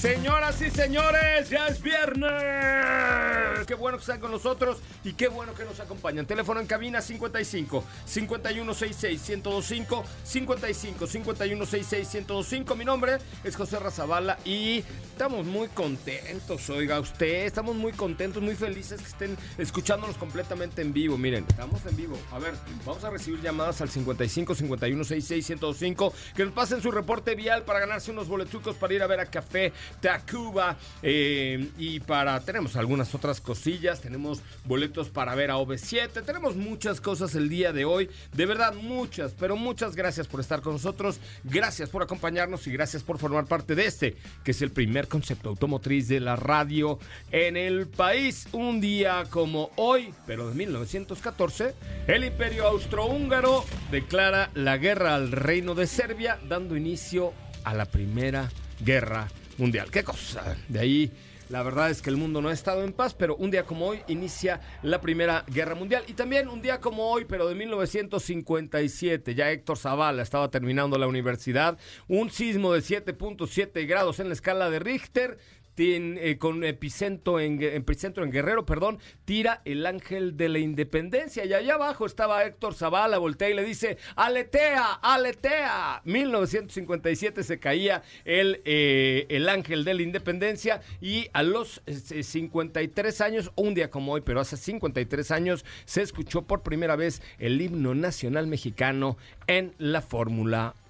[0.00, 3.66] Señoras y señores, ya es viernes.
[3.66, 6.24] Qué bueno que están con nosotros y qué bueno que nos acompañan.
[6.24, 12.76] Teléfono en cabina 55 5166 1025 55 5166 1025.
[12.76, 17.44] Mi nombre es José Razabala y estamos muy contentos, oiga usted.
[17.44, 21.18] Estamos muy contentos, muy felices que estén escuchándonos completamente en vivo.
[21.18, 22.18] Miren, estamos en vivo.
[22.32, 22.54] A ver,
[22.86, 27.80] vamos a recibir llamadas al 55 5166 1025 que nos pasen su reporte vial para
[27.80, 30.76] ganarse unos boletucos para ir a ver a Café Tacuba.
[31.02, 37.00] Eh, y para, tenemos algunas otras cosillas, tenemos boletos para ver a OV7, tenemos muchas
[37.00, 41.20] cosas el día de hoy, de verdad muchas, pero muchas gracias por estar con nosotros,
[41.44, 45.48] gracias por acompañarnos y gracias por formar parte de este, que es el primer concepto
[45.48, 46.98] automotriz de la radio
[47.30, 48.46] en el país.
[48.52, 51.74] Un día como hoy, pero de 1914,
[52.06, 57.32] el imperio austrohúngaro declara la guerra al reino de Serbia, dando inicio
[57.64, 58.50] a la primera
[58.84, 59.28] guerra
[59.60, 59.90] mundial.
[59.90, 60.56] ¿Qué cosa?
[60.68, 61.12] De ahí
[61.50, 63.88] la verdad es que el mundo no ha estado en paz, pero un día como
[63.88, 66.04] hoy inicia la Primera Guerra Mundial.
[66.06, 71.08] Y también un día como hoy, pero de 1957, ya Héctor Zavala estaba terminando la
[71.08, 71.76] universidad.
[72.06, 75.38] Un sismo de 7.7 grados en la escala de Richter
[75.82, 81.44] eh, con epicentro en, epicentro en Guerrero, perdón, tira el ángel de la independencia.
[81.44, 86.02] Y allá abajo estaba Héctor Zavala, voltea y le dice, aletea, aletea.
[86.04, 93.24] 1957 se caía el, eh, el ángel de la independencia y a los 53 eh,
[93.24, 97.60] años, un día como hoy, pero hace 53 años, se escuchó por primera vez el
[97.60, 99.16] himno nacional mexicano
[99.46, 100.74] en la Fórmula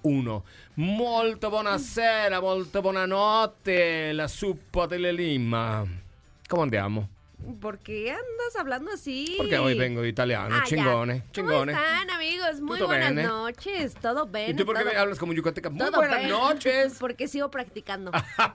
[0.75, 5.85] Molto buonasera, molto buonanotte, la suppa delle Lima.
[6.47, 7.07] ¿Cómo andiamo?
[7.59, 9.33] ¿Por qué andas hablando así?
[9.37, 11.73] Porque hoy vengo de italiano, ah, chingone, chingone.
[11.73, 12.61] ¿Cómo están, amigos?
[12.61, 14.51] Muy buenas noches, todo bien.
[14.51, 15.69] ¿Y tú por qué hablas como yucateca?
[15.69, 16.97] Muy buenas noches.
[16.99, 18.11] Porque sigo practicando.
[18.37, 18.53] Ajá,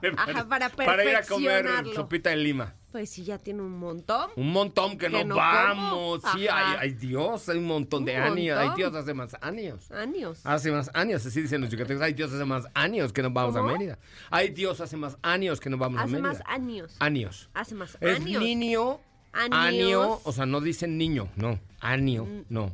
[0.48, 0.84] para perfeccionarlo.
[0.86, 2.74] Para ir a comer sopita en Lima.
[2.96, 4.30] Pues sí, ya tiene un montón.
[4.36, 6.22] Un montón que, no, vamos.
[6.32, 8.56] Sí, hay, Dios, hay un montón de años.
[8.56, 9.90] Hay Dios hace más años.
[9.90, 10.40] Años.
[10.44, 12.02] Hace más años, así dicen los yucatecos.
[12.02, 13.98] Hay Dios hace más años que no vamos a Mérida.
[14.30, 16.30] Hay Dios hace más años que no vamos a Mérida.
[16.30, 16.96] Hace más años.
[16.98, 17.50] Años.
[17.52, 18.42] Hace más es años.
[18.42, 18.98] niño.
[19.34, 20.18] Año.
[20.24, 21.60] O sea, no dicen niño, no.
[21.80, 22.44] Año, mm.
[22.48, 22.72] no.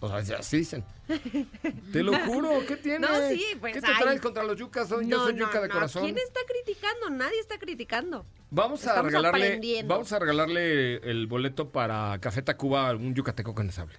[0.00, 0.82] O sea, así dicen.
[1.92, 3.00] Te lo juro, ¿qué tienes?
[3.00, 3.74] No, sí, pues.
[3.74, 4.88] ¿Qué te traes contra los yucas?
[4.88, 6.04] Yo soy yuca de corazón.
[6.04, 7.10] ¿Quién está criticando?
[7.10, 8.26] Nadie está criticando.
[8.50, 13.64] Vamos a regalarle, vamos a regalarle el boleto para Café Tacuba a algún yucateco que
[13.64, 13.94] nos hable.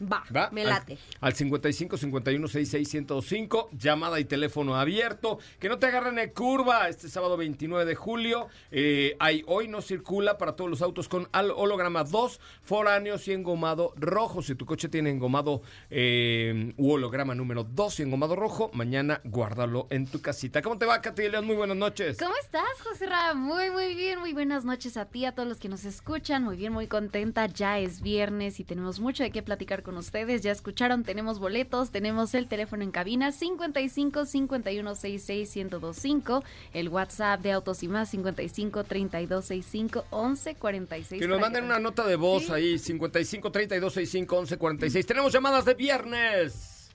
[0.00, 0.98] Va, me late.
[1.20, 5.38] Al, 55 51 66 105, llamada y teléfono abierto.
[5.58, 8.48] Que no te agarren en curva este sábado 29 de julio.
[8.70, 13.92] Eh, hay, hoy no circula para todos los autos con holograma 2, foráneos y engomado
[13.96, 14.42] rojo.
[14.42, 19.86] Si tu coche tiene engomado eh, u holograma número 2 y engomado rojo, mañana guárdalo
[19.90, 20.60] en tu casita.
[20.62, 22.18] ¿Cómo te va, Katy Muy buenas noches.
[22.18, 23.34] ¿Cómo estás, José Ra?
[23.34, 24.18] Muy, muy bien.
[24.18, 26.42] Muy buenas noches a ti, a todos los que nos escuchan.
[26.42, 27.46] Muy bien, muy contenta.
[27.46, 30.42] Ya es viernes y tenemos mucho de qué platicar con ustedes.
[30.42, 36.42] Ya escucharon, tenemos boletos, tenemos el teléfono en cabina 55 51 66 1025,
[36.72, 41.22] el WhatsApp de Autos y Más 55 32 65 11 46.
[41.22, 45.06] Que nos manden una nota de voz ahí 55 32 65 11 46.
[45.06, 46.90] Tenemos llamadas de viernes.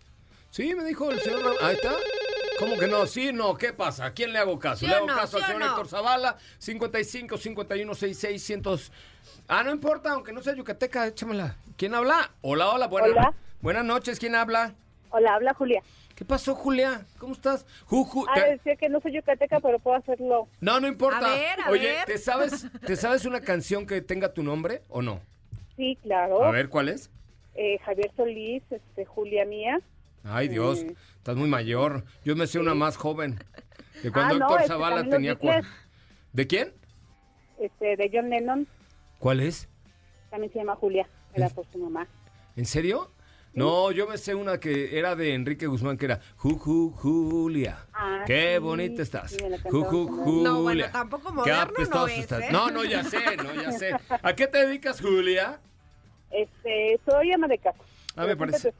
[0.51, 1.55] Sí, me dijo el señor.
[1.61, 1.95] Ahí está.
[2.59, 3.07] ¿Cómo que no?
[3.07, 4.05] Sí, no, ¿qué pasa?
[4.05, 4.85] ¿A quién le hago caso?
[4.85, 8.61] le hago caso al señor Héctor Zavala, 55 51 66 100.
[9.47, 11.55] Ah, no importa, aunque no sea yucateca, échamela.
[11.77, 12.31] ¿Quién habla?
[12.41, 13.33] Hola, hola, buenas.
[13.61, 14.75] Buenas noches, ¿quién habla?
[15.09, 15.81] Hola, habla Julia.
[16.15, 17.05] ¿Qué pasó, Julia?
[17.17, 17.65] ¿Cómo estás?
[17.85, 18.25] Juju.
[18.27, 20.49] Ah, decía que no soy yucateca, pero puedo hacerlo.
[20.59, 21.33] No, no importa.
[21.33, 22.05] A ver, a Oye, ver.
[22.05, 25.21] ¿te sabes, ¿te sabes una canción que tenga tu nombre o no?
[25.77, 26.43] Sí, claro.
[26.43, 27.09] A ver, ¿cuál es?
[27.55, 29.79] Eh, Javier Solís, este, Julia Mía.
[30.29, 30.85] Ay, Dios,
[31.17, 32.05] estás muy mayor.
[32.23, 33.39] Yo me sé una más joven.
[34.03, 35.69] De cuando Ah, no, Héctor es que Zavala los tenía cuatro.
[36.33, 36.73] ¿De quién?
[37.59, 38.67] Este, de John Lennon,
[39.17, 39.67] ¿Cuál es?
[40.29, 41.07] también se llama Julia.
[41.33, 42.07] Era por su mamá.
[42.55, 43.11] ¿En serio?
[43.53, 47.85] No, yo me sé una que era de Enrique Guzmán, que era Juju Julia.
[47.93, 49.31] Ah, Qué sí, bonita estás.
[49.31, 49.37] sí,
[49.69, 50.07] Juju.
[50.23, 50.43] Julia.
[50.49, 52.41] No, bueno, tampoco Qué moderno no es, estás.
[52.43, 52.49] ¿eh?
[52.51, 53.95] No, no, ya sé, no, ya sé.
[54.21, 55.59] ¿A qué te dedicas, Julia?
[56.29, 57.79] Este, soy ama de casa.
[58.15, 58.71] Ah, me parece.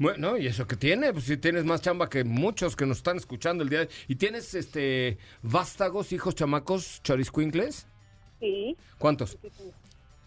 [0.00, 1.12] Bueno, ¿y eso qué tiene?
[1.12, 3.88] Pues si tienes más chamba que muchos que nos están escuchando el día de...
[4.08, 7.86] ¿Y tienes, este, vástagos, hijos, chamacos, choriscuincles?
[8.40, 9.36] Sí, ¿Cuántos?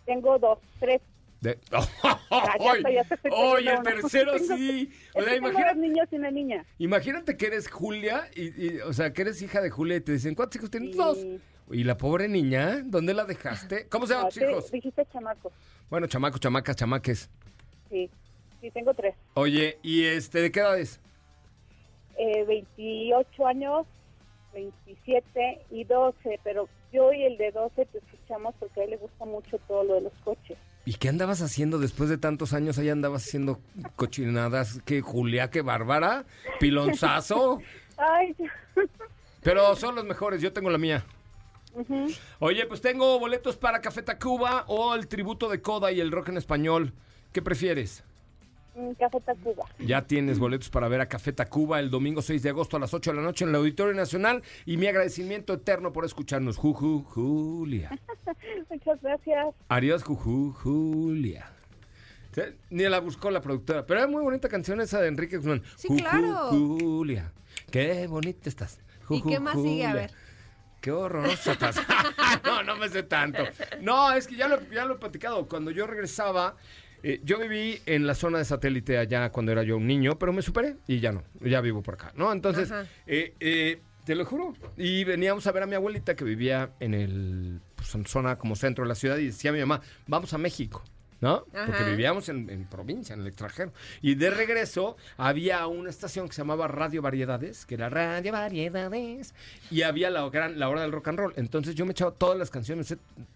[0.05, 1.01] Tengo dos, tres.
[1.41, 1.57] De...
[3.31, 4.93] ¡Oye, el tercero sí!
[5.15, 6.65] O sea, que imagínate, niños y una niña.
[6.77, 10.11] imagínate que eres Julia, y, y, o sea, que eres hija de Julia y te
[10.11, 10.91] dicen, ¿cuántos hijos tienes?
[10.91, 10.97] Sí.
[10.97, 11.17] Dos.
[11.71, 13.87] Y la pobre niña, ¿dónde la dejaste?
[13.87, 14.71] ¿Cómo se llaman tus hijos?
[14.71, 15.51] Dijiste chamacos.
[15.89, 17.29] Bueno, chamacos, chamacas, chamaques.
[17.89, 18.11] Sí,
[18.63, 19.13] sí, tengo tres.
[19.33, 21.01] Oye, ¿y este, de qué edad es?
[22.17, 23.85] Eh, 28 años,
[24.53, 28.97] 27 y 12, pero yo y el de 12 te escuchamos porque a él le
[28.97, 30.57] gusta mucho todo lo de los coches.
[30.85, 32.77] ¿Y qué andabas haciendo después de tantos años?
[32.77, 33.59] Ahí andabas haciendo
[33.95, 34.81] cochinadas.
[34.85, 35.49] ¿Qué, Julia?
[35.49, 36.25] ¿Qué bárbara?
[36.59, 37.59] ¿Pilonzazo?
[37.97, 38.35] Ay.
[39.41, 41.03] Pero son los mejores, yo tengo la mía.
[42.39, 46.29] Oye, pues tengo boletos para Café Tacuba o el tributo de Coda y el rock
[46.29, 46.93] en español.
[47.31, 48.03] ¿Qué prefieres?
[48.75, 49.65] Mm, Café Tacuba.
[49.79, 52.93] Ya tienes boletos para ver a Café Tacuba el domingo 6 de agosto a las
[52.93, 54.41] 8 de la noche en el Auditorio Nacional.
[54.65, 56.57] Y mi agradecimiento eterno por escucharnos.
[56.57, 57.91] Juju, Julia.
[58.69, 59.55] Muchas gracias.
[59.69, 61.51] Adiós, Juju, Julia.
[62.71, 65.61] Ni la buscó la productora, pero es muy bonita canción esa de Enrique Guzmán.
[65.75, 66.47] Sí, Juju, claro.
[66.49, 67.31] Julia.
[67.69, 68.79] Qué bonita estás.
[69.09, 69.85] ¿Y Juju, qué más sigue?
[69.85, 70.11] A ver.
[70.81, 71.75] Qué horrorosa estás.
[72.43, 73.43] no, no me sé tanto.
[73.81, 75.47] No, es que ya lo, ya lo he platicado.
[75.47, 76.57] Cuando yo regresaba,
[77.03, 80.31] eh, yo viví en la zona de satélite allá cuando era yo un niño, pero
[80.31, 82.31] me superé y ya no, ya vivo por acá, ¿no?
[82.31, 82.71] Entonces,
[83.05, 84.53] eh, eh, te lo juro.
[84.77, 88.55] Y veníamos a ver a mi abuelita que vivía en el, pues, en zona como
[88.55, 90.83] centro de la ciudad y decía a mi mamá, vamos a México.
[91.21, 91.45] ¿No?
[91.65, 93.71] Porque vivíamos en, en provincia, en el extranjero.
[94.01, 99.33] Y de regreso había una estación que se llamaba Radio Variedades, que era Radio Variedades,
[99.71, 101.33] y había la, gran, la hora del rock and roll.
[101.37, 102.93] Entonces yo me echaba todas las canciones,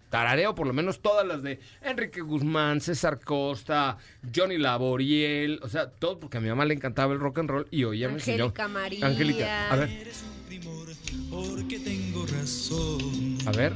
[0.08, 3.98] tarareo por lo menos todas las de Enrique Guzmán, César Costa,
[4.34, 7.68] Johnny Laboriel, o sea, todo porque a mi mamá le encantaba el rock and roll
[7.70, 9.06] y oía Angélica María.
[9.06, 10.08] Angélica, a ver,
[10.48, 10.88] primor,
[11.30, 13.38] porque tengo razón.
[13.46, 13.72] a ver.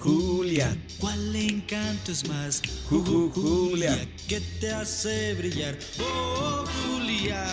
[0.00, 2.62] Julia, ¿cuál encanto es más?
[2.88, 3.94] Ju, ju, Julia.
[4.26, 5.76] ¿qué te hace brillar?
[6.00, 7.44] Oh, Julia,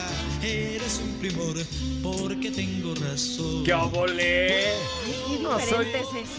[0.41, 1.57] eres un primor,
[2.01, 3.65] porque tengo razón.
[3.65, 4.75] ¡Qué obole!
[5.41, 5.87] No, soy,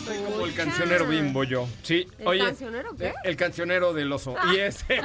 [0.04, 1.68] soy como el cancionero bimbo yo.
[1.82, 2.44] Sí, ¿El oye.
[2.44, 3.14] cancionero qué?
[3.24, 4.34] El cancionero del oso.
[4.52, 5.00] Y ese.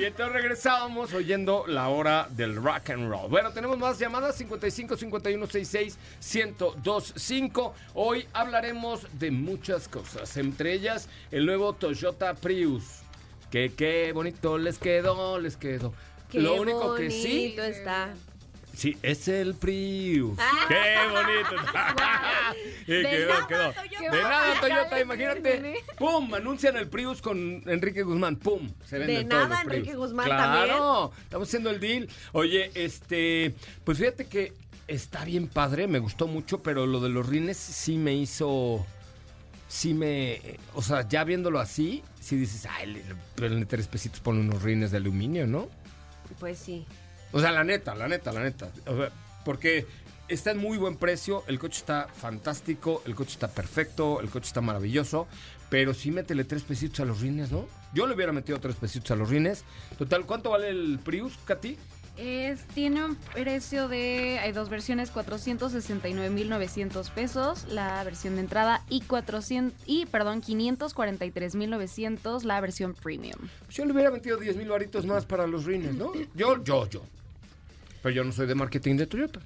[0.00, 3.28] y entonces regresábamos oyendo la hora del rock and roll.
[3.28, 5.98] Bueno, tenemos más llamadas: 55 51 66
[6.34, 7.74] 1025.
[7.94, 10.35] Hoy hablaremos de muchas cosas.
[10.36, 12.84] Entre ellas, el nuevo Toyota Prius.
[13.50, 15.94] Que qué bonito les quedó, les quedó.
[16.30, 17.54] Qué Lo único que sí.
[17.58, 18.14] está.
[18.76, 20.38] Sí, es el Prius.
[20.38, 20.66] Ah.
[20.68, 21.56] ¡Qué bonito!
[22.86, 23.72] y De quedó, nada, quedó.
[23.72, 24.16] Toyota.
[24.16, 25.74] De nada, Toyota, imagínate.
[25.96, 26.34] ¡Pum!
[26.34, 28.36] Anuncian el Prius con Enrique Guzmán.
[28.36, 28.70] ¡Pum!
[28.84, 29.76] Se De venden todos nada, Prius.
[29.78, 32.08] Enrique Guzmán claro, estamos haciendo el deal.
[32.32, 34.52] Oye, este, pues fíjate que
[34.88, 38.84] está bien padre, me gustó mucho, pero lo de los rines sí me hizo
[39.68, 40.40] sí me.
[40.74, 43.02] O sea, ya viéndolo así, sí dices, ay,
[43.34, 45.68] pero en tres pesitos pone unos rines de aluminio, ¿no?
[46.38, 46.86] Pues sí.
[47.32, 48.70] O sea, la neta, la neta, la neta.
[48.86, 49.10] O sea,
[49.44, 49.86] porque
[50.28, 54.46] está en muy buen precio, el coche está fantástico, el coche está perfecto, el coche
[54.46, 55.26] está maravilloso,
[55.68, 57.66] pero sí métele tres pesitos a los rines, ¿no?
[57.94, 59.64] Yo le hubiera metido tres pesitos a los rines.
[59.98, 61.78] Total, ¿cuánto vale el Prius, Katy?
[62.16, 69.02] Es, tiene un precio de, hay dos versiones, 469.900 pesos, la versión de entrada, y
[69.02, 73.36] 400, y perdón, 543.900 la versión premium.
[73.70, 76.14] Yo le hubiera metido 10 mil varitos más para los rines, ¿no?
[76.34, 77.02] Yo, yo, yo.
[78.02, 79.40] Pero yo no soy de marketing de Toyota.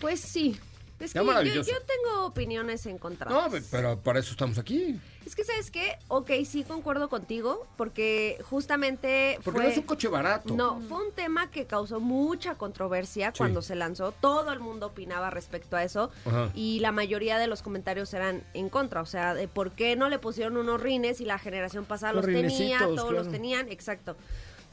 [0.00, 0.56] Pues sí.
[1.04, 3.52] Es que yo, yo tengo opiniones encontradas.
[3.52, 4.98] No, pero para eso estamos aquí.
[5.26, 5.98] Es que, ¿sabes qué?
[6.08, 9.64] Ok, sí concuerdo contigo, porque justamente Porque fue...
[9.64, 10.54] no es un coche barato.
[10.54, 14.12] No, fue un tema que causó mucha controversia cuando se lanzó.
[14.12, 16.10] Todo el mundo opinaba respecto a eso.
[16.24, 16.50] Ajá.
[16.54, 19.00] Y la mayoría de los comentarios eran en contra.
[19.00, 22.26] O sea, de por qué no le pusieron unos rines y la generación pasada Los
[22.26, 23.12] los, tenía, todos claro.
[23.12, 23.68] los tenían.
[23.68, 24.16] Exacto.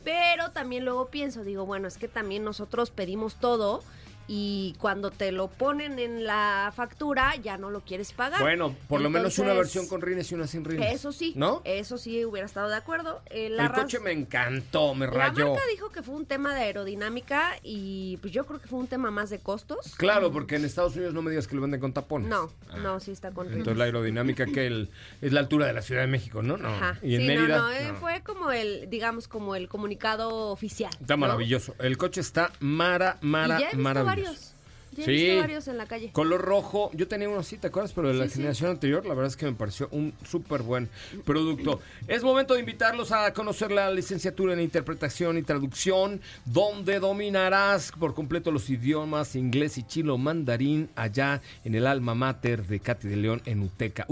[0.03, 3.83] Pero también luego pienso, digo, bueno, es que también nosotros pedimos todo
[4.31, 8.39] y cuando te lo ponen en la factura ya no lo quieres pagar.
[8.41, 10.93] Bueno, por lo menos una versión con rines y una sin rines.
[10.93, 11.61] Eso sí, ¿No?
[11.65, 13.21] eso sí hubiera estado de acuerdo.
[13.31, 15.49] Eh, la El coche me encantó, me La rayó.
[15.49, 18.87] marca dijo que fue un tema de aerodinámica y pues yo creo que fue un
[18.87, 19.95] tema más de costos.
[19.97, 22.29] Claro, porque en Estados Unidos no me digas que lo venden con tapones.
[22.29, 22.77] No, Ah.
[22.77, 24.89] no, sí está con Entonces la aerodinámica que el,
[25.21, 26.55] es la altura de la Ciudad de México, ¿no?
[26.57, 26.67] No.
[26.69, 26.99] Ajá.
[27.01, 27.57] Y en sí, Mérida.
[27.57, 27.95] no, no, eh, no.
[27.95, 30.91] fue como el, digamos, como el comunicado oficial.
[31.01, 31.73] Está maravilloso.
[31.79, 34.18] El coche está mara, mara, maravilloso.
[34.23, 34.53] Varios.
[34.97, 35.11] He Sí.
[35.11, 36.09] visto varios en la calle.
[36.11, 37.93] Color rojo, yo tenía uno así, ¿te acuerdas?
[37.93, 38.35] Pero de la Sí, sí.
[38.37, 40.89] generación anterior, la verdad es que me pareció un súper buen
[41.25, 41.79] producto.
[42.07, 48.15] Es momento de invitarlos a conocer la licenciatura en interpretación y traducción, donde dominarás por
[48.15, 53.15] completo los idiomas inglés y chilo mandarín allá en el alma mater de Katy de
[53.15, 54.05] León en Uteca,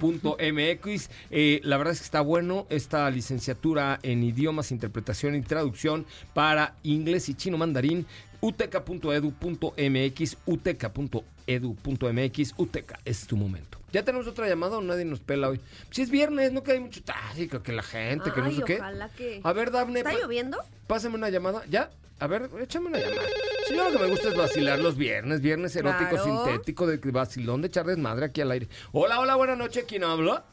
[0.00, 1.10] uteca.edu.mx.
[1.30, 6.74] Eh, la verdad es que está bueno esta licenciatura en idiomas, interpretación y traducción para
[6.82, 8.06] inglés y chino mandarín
[8.44, 13.78] uteca.edu.mx, uteca.edu.mx, uteca, es tu momento.
[13.92, 15.60] ¿Ya tenemos otra llamada o nadie nos pela hoy?
[15.90, 18.62] Si es viernes, no que hay mucho tráfico, que la gente, que no Ay, sé
[18.64, 18.76] qué.
[18.76, 19.40] ojalá que...
[19.42, 20.58] A ver, Dafne, ¿Está pa- lloviendo?
[20.86, 21.62] pásame una llamada.
[21.70, 21.90] ¿Ya?
[22.20, 23.22] A ver, échame una llamada.
[23.68, 26.24] Sí, yo lo que me gusta es vacilar los viernes, viernes erótico, Claro.
[26.44, 28.68] sintético, de vacilón, de echar desmadre aquí al aire.
[28.92, 30.44] Hola, hola, buenas noches, ¿quién habla?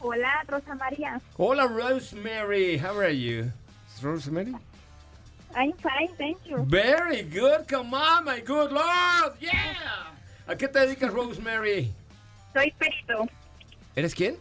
[0.00, 1.20] Hola, Rosa María.
[1.38, 3.46] Hola, Rosemary, how are you?
[4.02, 4.52] Rosemary?
[5.54, 6.64] I'm fine, thank you.
[6.66, 10.12] Very good, come on, my good lord, yeah.
[10.46, 11.92] ¿A qué te dedicas, Rosemary?
[12.52, 13.26] Soy perito.
[13.94, 14.36] ¿Eres quién?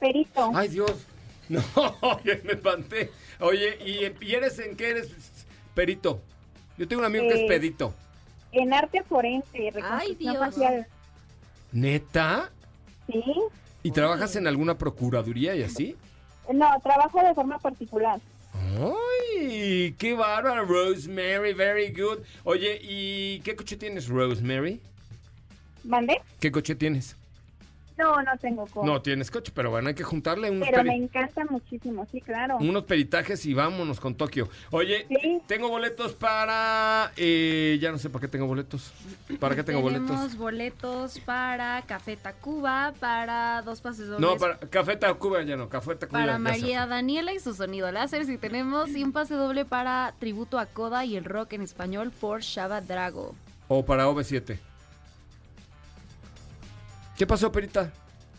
[0.00, 0.50] Perito.
[0.54, 0.92] Ay, Dios.
[1.50, 1.64] No,
[2.24, 3.10] me espanté.
[3.40, 5.08] Oye, ¿y, y eres en qué eres
[5.74, 6.20] perito?
[6.78, 7.92] Yo tengo un amigo que es Eh, pedito.
[8.52, 10.36] En arte forense, reconstrucción Ay, Dios.
[10.38, 10.86] facial.
[11.72, 12.50] ¿Neta?
[13.10, 13.24] Sí.
[13.82, 15.96] ¿Y trabajas en alguna procuraduría y así?
[16.52, 18.20] No, trabajo de forma particular.
[18.54, 19.94] ¡Ay!
[19.98, 21.52] ¡Qué bárbara, Rosemary!
[21.52, 22.18] Very good.
[22.44, 24.80] Oye, ¿y qué coche tienes, Rosemary?
[25.84, 26.20] ¿Mandé?
[26.40, 27.16] ¿Qué coche tienes?
[28.00, 28.86] No, no tengo coche.
[28.86, 32.20] No tienes coche, pero bueno, hay que juntarle unos, pero peri- me encanta muchísimo, sí,
[32.20, 32.56] claro.
[32.58, 34.48] unos peritajes y vámonos con Tokio.
[34.70, 35.40] Oye, Sí.
[35.46, 37.12] tengo boletos para...
[37.16, 38.92] eh, ya no sé para qué tengo boletos.
[39.38, 40.36] ¿Para qué tengo Tenemos boletos?
[40.36, 44.20] boletos para Café Tacuba, para dos pases dobles.
[44.20, 48.24] No, para Café Tacuba ya no, Café Tacuba para María Daniela y su sonido láser.
[48.24, 52.10] Si tenemos y un pase doble para Tributo a Coda y el rock en español
[52.20, 53.34] por Shaba Drago.
[53.68, 54.58] O para OV7.
[57.20, 57.92] ¿Qué pasó, Perita?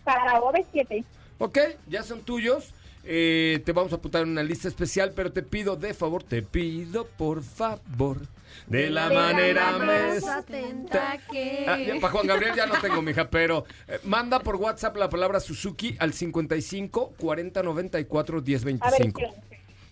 [0.03, 1.05] Para OV7.
[1.37, 2.73] Ok, ya son tuyos.
[3.03, 6.41] Eh, te vamos a apuntar en una lista especial, pero te pido de favor, te
[6.41, 8.21] pido por favor,
[8.65, 11.65] de la De manera más atenta que...
[11.67, 15.09] Ah, ya, para Juan Gabriel ya no tengo, mija, pero eh, manda por WhatsApp la
[15.09, 19.21] palabra Suzuki al 55 40 94 10 A ver, 25.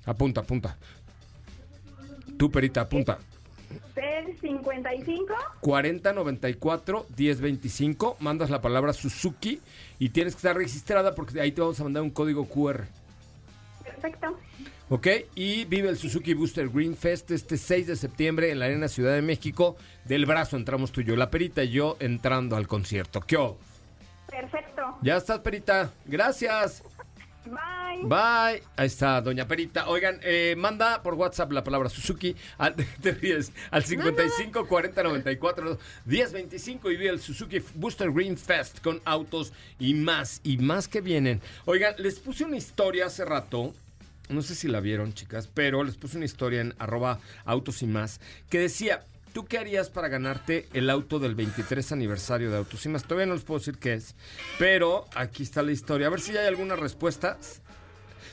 [0.06, 0.80] Apunta, apunta.
[2.40, 3.20] Tú, Perita, apunta.
[4.30, 5.34] Del 55.
[5.62, 8.18] 40 94 10 25.
[8.20, 9.60] Mandas la palabra Suzuki
[9.98, 12.84] y tienes que estar registrada porque ahí te vamos a mandar un código QR.
[13.84, 14.38] Perfecto.
[14.90, 15.08] ¿Ok?
[15.36, 19.14] Y vive el Suzuki Booster Green Fest este 6 de septiembre en la Arena Ciudad
[19.14, 19.78] de México.
[20.06, 23.22] Del brazo entramos tú y yo, la perita y yo entrando al concierto.
[23.22, 23.38] ¿Qué?
[24.30, 24.98] Perfecto.
[25.02, 25.92] Ya estás, perita.
[26.06, 26.84] Gracias.
[27.50, 28.04] Bye.
[28.04, 28.64] Bye.
[28.76, 29.88] Ahí está, doña Perita.
[29.88, 35.78] Oigan, eh, manda por WhatsApp la palabra Suzuki al, te ríes, al 55 40 94
[36.06, 40.88] 10 25 y vi el Suzuki Booster Green Fest con autos y más, y más
[40.88, 41.42] que vienen.
[41.66, 43.74] Oigan, les puse una historia hace rato.
[44.30, 47.88] No sé si la vieron, chicas, pero les puse una historia en arroba autos y
[47.88, 52.86] más que decía, ¿tú qué harías para ganarte el auto del 23 aniversario de Autos
[52.86, 53.04] y más?
[53.04, 54.16] Todavía no les puedo decir qué es,
[54.58, 56.08] pero aquí está la historia.
[56.08, 57.62] A ver si hay algunas respuestas.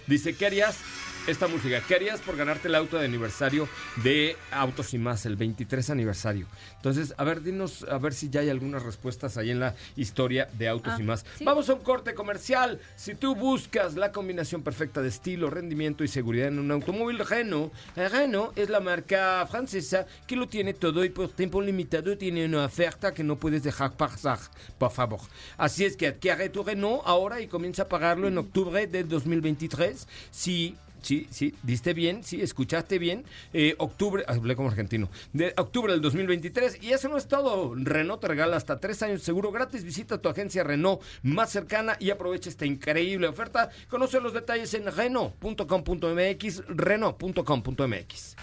[0.06, 0.78] Dice, ¿qué harías?
[1.26, 3.68] Esta música, ¿qué harías por ganarte el auto de aniversario
[4.04, 6.46] de Autos y más, el 23 aniversario?
[6.76, 10.48] Entonces, a ver, dinos, a ver si ya hay algunas respuestas ahí en la historia
[10.56, 11.24] de Autos Ah, y más.
[11.36, 11.44] sí.
[11.44, 12.78] Vamos a un corte comercial.
[12.94, 17.72] Si tú buscas la combinación perfecta de estilo, rendimiento y seguridad en un automóvil Renault,
[17.96, 22.66] Renault es la marca francesa que lo tiene todo y por tiempo limitado tiene una
[22.66, 24.38] oferta que no puedes dejar pasar,
[24.78, 25.18] por favor.
[25.58, 30.06] Así es que adquiere tu Renault ahora y comienza a pagarlo en octubre del 2023.
[30.30, 33.24] Si Sí, sí, diste bien, sí, escuchaste bien.
[33.52, 36.82] Eh, octubre, hablé como argentino, de octubre del 2023.
[36.82, 37.74] Y eso no es todo.
[37.76, 39.84] Renault te regala hasta tres años seguro gratis.
[39.84, 43.70] Visita tu agencia Renault más cercana y aprovecha esta increíble oferta.
[43.88, 48.36] Conoce los detalles en Renault.com.mx, Renault.com.mx.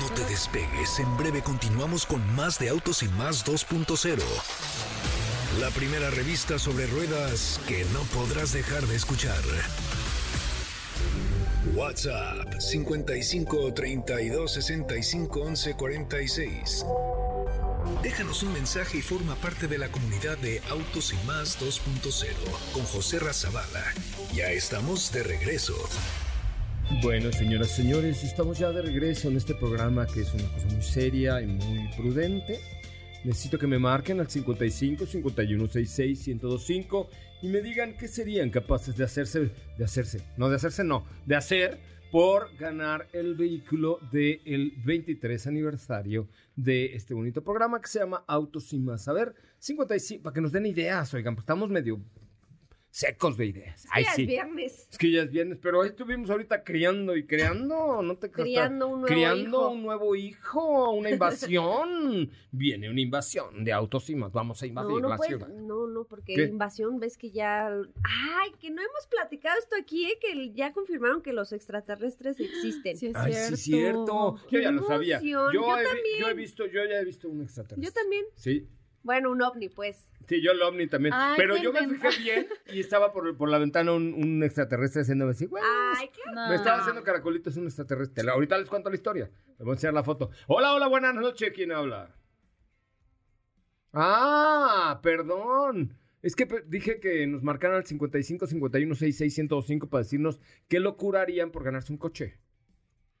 [0.00, 4.18] No te despegues, en breve continuamos con más de Autos y Más 2.0.
[5.60, 9.42] La primera revista sobre ruedas que no podrás dejar de escuchar.
[11.74, 16.86] WhatsApp 55 32 65 11 46.
[18.02, 22.26] Déjanos un mensaje y forma parte de la comunidad de Autos y Más 2.0
[22.72, 23.84] con José Razabala.
[24.34, 25.74] Ya estamos de regreso.
[27.02, 30.66] Bueno, señoras y señores, estamos ya de regreso en este programa que es una cosa
[30.66, 32.60] muy seria y muy prudente.
[33.24, 37.08] Necesito que me marquen al 55 51 66 1025
[37.42, 41.36] y me digan qué serían capaces de hacerse, de hacerse, no de hacerse, no, de
[41.36, 41.78] hacer
[42.10, 48.72] por ganar el vehículo del 23 aniversario de este bonito programa que se llama Autos
[48.72, 49.08] y más.
[49.08, 52.00] A ver, 55, para que nos den ideas, oigan, pues estamos medio
[52.90, 53.86] secos de ideas.
[53.90, 54.26] Ay, Ya es sí.
[54.26, 54.88] viernes.
[54.90, 58.46] Es que ya es viernes, pero ahí estuvimos ahorita criando y creando, ¿no te creas?
[58.48, 59.68] Criando un nuevo Criando hijo.
[59.70, 62.30] un nuevo hijo, una invasión.
[62.50, 64.32] Viene una invasión de autos y más.
[64.32, 65.48] Vamos a invadir No, no la puedes, ciudad.
[65.48, 66.44] no, no, porque ¿Qué?
[66.44, 67.68] invasión ves que ya...
[67.68, 70.18] Ay, que no hemos platicado esto aquí, ¿eh?
[70.20, 72.96] que ya confirmaron que los extraterrestres existen.
[72.96, 73.56] Sí, es Ay, cierto.
[73.56, 74.36] sí, cierto.
[74.36, 75.20] Yo Qué ya lo sabía.
[75.20, 76.18] Yo, yo he, vi- también.
[76.20, 77.84] yo he visto, yo ya he visto un extraterrestre.
[77.86, 78.24] Yo también.
[78.34, 78.66] Sí.
[79.08, 80.06] Bueno, un ovni, pues.
[80.26, 81.14] Sí, yo el ovni también.
[81.16, 85.00] Ay, pero yo me fijé bien y estaba por, por la ventana un, un extraterrestre
[85.00, 85.62] haciéndome así, güey.
[85.96, 86.20] Ay, qué...
[86.34, 86.50] No.
[86.50, 88.22] Me estaba haciendo caracolitos un extraterrestre.
[88.22, 89.30] La- Ahorita les cuento la historia.
[89.46, 90.28] Les voy a enseñar la foto.
[90.46, 91.50] Hola, hola, buenas noches.
[91.54, 92.14] ¿Quién habla?
[93.94, 95.96] Ah, perdón.
[96.20, 101.22] Es que dije que nos marcaran al 55 51 66 105 para decirnos qué locura
[101.22, 102.38] harían por ganarse un coche.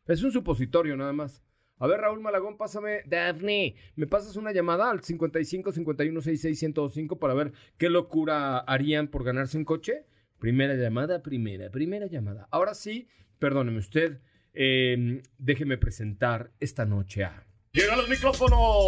[0.06, 1.42] Es un supositorio nada más.
[1.78, 3.02] A ver, Raúl Malagón, pásame.
[3.06, 9.08] Daphne, ¿me pasas una llamada al 55 51 66 105 para ver qué locura harían
[9.08, 10.04] por ganarse un coche?
[10.38, 12.48] Primera llamada, primera, primera llamada.
[12.50, 13.08] Ahora sí,
[13.38, 14.20] perdóneme usted,
[14.54, 17.46] eh, déjeme presentar esta noche a...
[17.72, 18.86] Llegan los micrófonos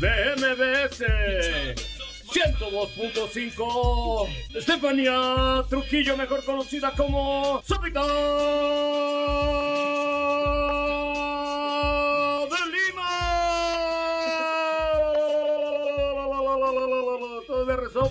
[0.00, 1.04] de MBS
[2.32, 8.02] 102.5 Estefanía Trujillo, mejor conocida como Sopita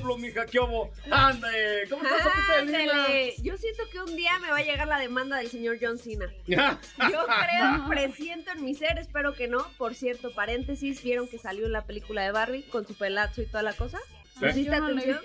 [0.01, 0.91] Resoplo, mija, ¿qué hubo?
[1.11, 3.37] Ande, ¿cómo estás.
[3.43, 6.31] Yo siento que un día me va a llegar la demanda del señor John Cena.
[6.47, 9.65] Yo creo, presiento en mi ser, espero que no.
[9.77, 13.45] Por cierto, paréntesis, ¿vieron que salió en la película de Barbie con su pelazo y
[13.45, 13.99] toda la cosa?
[14.39, 15.19] ¿Pusiste no atención?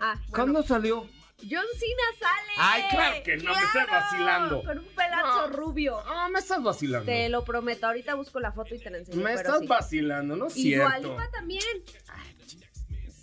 [0.00, 0.30] Ah, bueno.
[0.34, 1.06] ¿Cuándo salió?
[1.42, 2.52] John Cena sale.
[2.58, 4.62] Ay, claro que no, me estás vacilando.
[4.62, 5.56] Con un pelazo No.
[5.56, 5.98] rubio.
[6.06, 7.06] Ah, me estás vacilando.
[7.06, 9.16] Te lo prometo, ahorita busco la foto y te la enseño.
[9.22, 9.66] Me pero estás sí.
[9.66, 10.98] vacilando, ¿no es Y cierto?
[11.08, 11.64] Lipa también.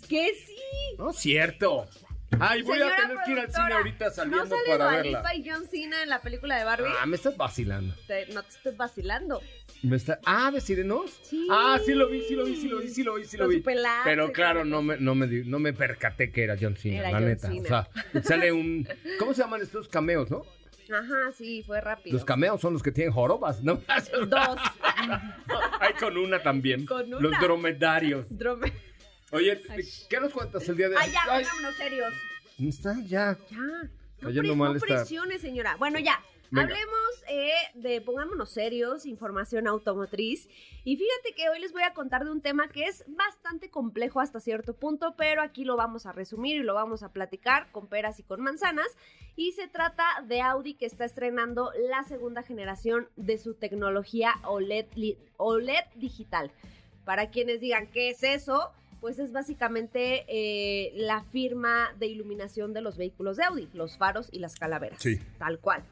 [0.08, 0.56] Que sí.
[0.98, 1.86] No es cierto.
[2.40, 4.96] Ay, voy Señora a tener que ir al cine ahorita saliendo ¿No sale para Dua
[4.96, 5.18] verla.
[5.18, 6.90] Lipa y John Cena en la película de Barbie?
[7.00, 7.94] Ah, me estás vacilando.
[8.06, 9.40] Te- no te estoy vacilando.
[9.82, 10.20] Me está...
[10.26, 11.18] Ah, ¿de Sirenos?
[11.22, 11.46] Sí.
[11.50, 13.44] Ah, sí lo vi, sí lo vi, sí lo vi, sí lo vi, sí lo
[13.44, 13.56] Con vi.
[13.58, 14.70] su pelazo Pero claro, todo.
[14.70, 17.26] no me, no, me, di- no me percaté que era John Cena, Era la John
[17.28, 17.48] neta.
[17.48, 17.62] Cena.
[17.62, 17.66] O
[18.12, 18.86] sea, sale un...
[19.18, 20.42] ¿Cómo se llaman estos cameos, no?
[20.90, 22.12] Ajá, sí, fue rápido.
[22.14, 23.74] Los cameos son los que tienen jorobas, ¿no?
[23.76, 24.58] Dos.
[25.80, 26.84] Hay con una también.
[26.86, 27.40] Con Los una.
[27.40, 28.26] dromedarios.
[28.30, 28.72] Drome-
[29.32, 29.60] Oye,
[30.08, 31.02] ¿qué nos cuentas el día de hoy?
[31.04, 32.14] Ay, ya, Ay, pongámonos serios.
[32.58, 33.36] está ya.
[33.50, 33.56] Ya.
[33.58, 33.88] No,
[34.28, 35.76] Cayendo pre- mal no presiones, señora.
[35.76, 36.18] Bueno, ya.
[36.50, 36.62] Venga.
[36.62, 40.48] Hablemos eh, de, pongámonos serios, información automotriz.
[40.82, 44.18] Y fíjate que hoy les voy a contar de un tema que es bastante complejo
[44.20, 47.86] hasta cierto punto, pero aquí lo vamos a resumir y lo vamos a platicar con
[47.86, 48.88] peras y con manzanas.
[49.36, 54.86] Y se trata de Audi que está estrenando la segunda generación de su tecnología OLED,
[55.36, 56.50] OLED digital.
[57.04, 58.72] Para quienes digan, ¿qué es eso?
[59.00, 64.28] Pues es básicamente eh, la firma de iluminación de los vehículos de Audi, los faros
[64.32, 65.00] y las calaveras.
[65.00, 65.18] Sí.
[65.38, 65.84] Tal cual.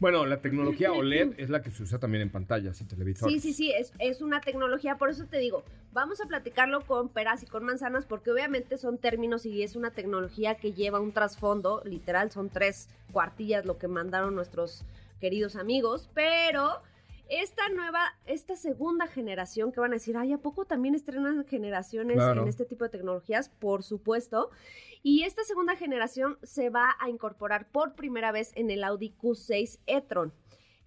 [0.00, 3.34] Bueno, la tecnología OLED es la que se usa también en pantallas y televisores.
[3.34, 7.08] Sí, sí, sí, es, es una tecnología, por eso te digo, vamos a platicarlo con
[7.08, 11.10] peras y con manzanas, porque obviamente son términos y es una tecnología que lleva un
[11.10, 14.84] trasfondo, literal, son tres cuartillas lo que mandaron nuestros
[15.20, 16.80] queridos amigos, pero
[17.28, 22.16] esta nueva, esta segunda generación que van a decir, ay, ¿a poco también estrenan generaciones
[22.16, 22.42] Claro.
[22.42, 23.48] en este tipo de tecnologías?
[23.48, 24.50] Por supuesto.
[25.02, 29.78] Y esta segunda generación se va a incorporar por primera vez en el Audi Q6
[29.86, 30.32] e-tron.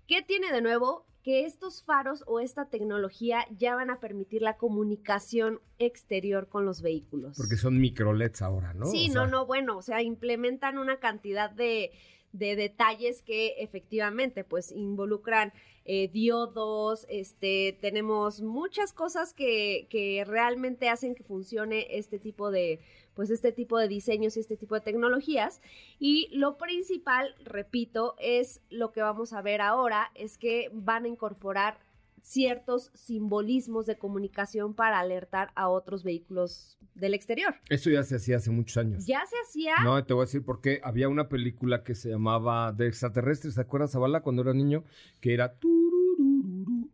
[0.07, 1.05] ¿Qué tiene de nuevo?
[1.23, 6.81] Que estos faros o esta tecnología ya van a permitir la comunicación exterior con los
[6.81, 7.37] vehículos.
[7.37, 8.87] Porque son micro LEDs ahora, ¿no?
[8.87, 11.91] Sí, O no, sea, no, bueno, o sea, implementan una cantidad de,
[12.33, 20.89] de detalles que efectivamente pues involucran eh, diodos, este, tenemos muchas cosas que, que realmente
[20.89, 22.79] hacen que funcione este tipo de,
[23.15, 25.61] pues este tipo de diseños y este tipo de tecnologías.
[25.99, 31.09] Y lo principal, repito, es lo que vamos a ver ahora, es que van a
[31.09, 31.79] incorporar
[32.21, 37.55] ciertos simbolismos de comunicación para alertar a otros vehículos del exterior.
[37.69, 39.05] Eso ya se hacía hace muchos años.
[39.05, 39.75] Ya se hacía.
[39.83, 40.81] No, te voy a decir por qué.
[40.83, 44.83] Había una película que se llamaba De extraterrestres, ¿te acuerdas, Zavala, cuando era niño?
[45.19, 45.55] Que era...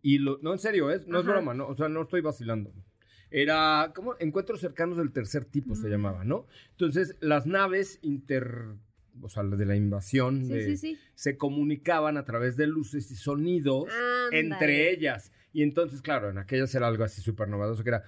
[0.01, 2.71] Y lo, no, en serio, es, no es broma, no, o sea, no estoy vacilando.
[3.29, 6.47] Era, como Encuentros cercanos del tercer tipo se llamaba, ¿no?
[6.71, 8.75] Entonces, las naves inter...
[9.21, 10.97] O sea, de la invasión Sí, de- sí, sí.
[11.15, 13.86] se comunicaban a través de luces y sonidos
[14.32, 15.32] entre ellas.
[15.53, 18.03] Y entonces, claro, en aquellas era algo así súper novedoso que era...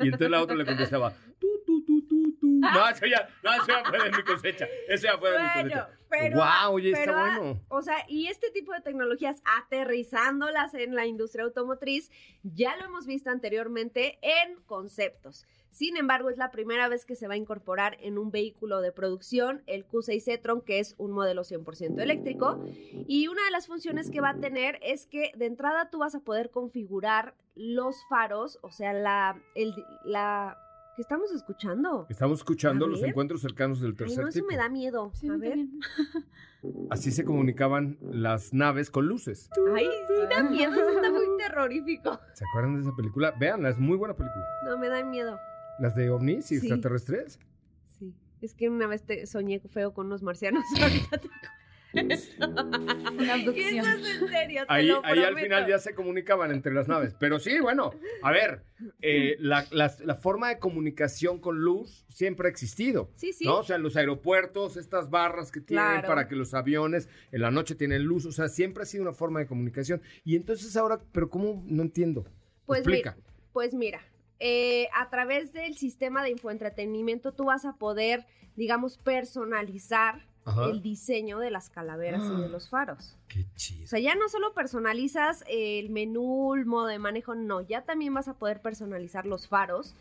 [0.00, 1.14] y entonces la otra le contestaba...
[2.74, 4.68] No, eso ya, no, eso ya fue de mi cosecha.
[4.88, 5.88] Eso ya fue de mi cosecha.
[6.08, 7.60] pero, Guau, oye, está pero, ah, bueno.
[7.68, 12.10] O sea, y este tipo de tecnologías, aterrizándolas en la industria automotriz,
[12.42, 15.46] ya lo hemos visto anteriormente en conceptos.
[15.76, 18.92] Sin embargo, es la primera vez que se va a incorporar en un vehículo de
[18.92, 22.64] producción el Q6 e-tron, que es un modelo 100% eléctrico.
[23.06, 26.14] Y una de las funciones que va a tener es que de entrada tú vas
[26.14, 29.74] a poder configurar los faros, o sea, la, el,
[30.04, 30.56] la,
[30.96, 32.06] ¿qué estamos escuchando?
[32.08, 34.46] Estamos escuchando los encuentros cercanos del Ay, tercer no, eso tipo.
[34.48, 35.10] me da miedo.
[35.14, 35.58] Sí, a ver.
[36.90, 39.50] Así se comunicaban las naves con luces.
[39.74, 42.18] Ay, sí da miedo, eso está muy terrorífico.
[42.34, 43.32] ¿Se acuerdan de esa película?
[43.38, 44.44] Veanla, es muy buena película.
[44.64, 45.38] No, me da miedo.
[45.78, 46.66] Las de ovnis y Sí.
[46.66, 47.38] extraterrestres.
[47.90, 48.14] Sí.
[48.40, 50.64] Es que una vez te soñé feo con unos marcianos.
[50.82, 51.28] Ahorita te
[53.18, 53.78] Una abducción.
[53.78, 56.88] Eso es en serio, te Ahí, lo ahí al final ya se comunicaban entre las
[56.88, 57.14] naves.
[57.18, 58.62] Pero sí, bueno, a ver,
[59.00, 63.10] eh, la, forma de comunicación con luz siempre ha existido.
[63.14, 63.44] Sí, sí.
[63.44, 63.58] ¿no?
[63.58, 66.08] O sea, en los aeropuertos, estas barras que tienen Claro.
[66.08, 69.12] para que los aviones en la noche tienen luz, o sea, siempre ha sido una
[69.12, 70.02] forma de comunicación.
[70.24, 71.64] Y entonces ahora, pero ¿cómo?
[71.66, 72.24] No entiendo.
[72.66, 73.14] Pues Explica.
[73.16, 74.00] mira, pues mira,
[74.38, 80.66] eh, a través del sistema de infoentretenimiento tú vas a poder, digamos, personalizar Ajá.
[80.70, 82.48] el diseño de las calaveras y de Ah.
[82.48, 83.16] los faros.
[83.28, 83.86] Qué O chido.
[83.86, 88.28] sea, ya no solo personalizas el menú, el modo de manejo, no, ya también vas
[88.28, 89.94] a poder personalizar los faros.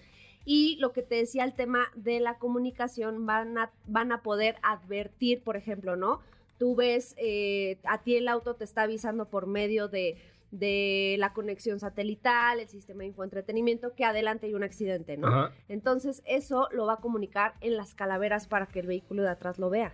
[0.46, 4.58] Y lo que te decía, el tema de la comunicación, van a, van a poder
[4.62, 6.22] advertir, por ejemplo, ¿no?
[6.60, 10.18] Tú ves, eh, a ti el auto te está avisando por medio de,
[10.52, 15.28] de la conexión satelital, el sistema de infoentretenimiento, que adelante hay un accidente, ¿no?
[15.28, 15.52] Ajá.
[15.68, 19.58] Entonces, eso lo va a comunicar en las calaveras para que el vehículo de atrás
[19.58, 19.94] lo vea,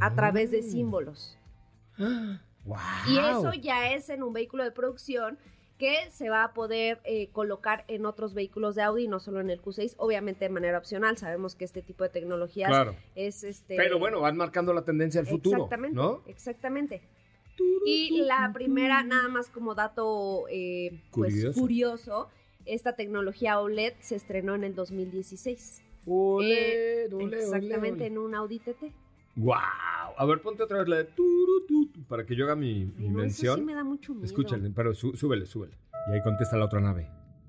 [0.00, 0.70] a través de Mm.
[0.70, 1.38] símbolos.
[2.64, 2.76] Wow.
[3.08, 5.38] Y eso ya es en un vehículo de producción
[5.78, 9.48] que se va a poder eh, colocar en otros vehículos de Audi, no solo en
[9.48, 11.16] el Q6, obviamente de manera opcional.
[11.16, 12.96] Sabemos que este tipo de tecnologías Claro.
[13.14, 13.76] es este.
[13.76, 15.56] Pero bueno, van marcando la tendencia del futuro.
[15.58, 16.22] Exactamente, ¿no?
[16.26, 17.02] exactamente.
[17.86, 21.60] Y la primera, nada más como dato eh, pues, Curioso.
[21.60, 22.28] curioso,
[22.66, 25.82] esta tecnología OLED se estrenó en el 2016.
[26.06, 28.92] Ole, Eh, ole, exactamente, en un Audi TT.
[29.38, 29.54] Wow.
[30.16, 31.24] A ver, ponte otra vez la de tu,
[31.68, 33.58] tu, para que yo haga mi, mi no, eso mención.
[33.60, 34.24] sí me da mucho miedo.
[34.26, 35.74] Escúchale, pero sú- súbele, súbele.
[36.08, 37.08] Y ahí contesta la otra nave.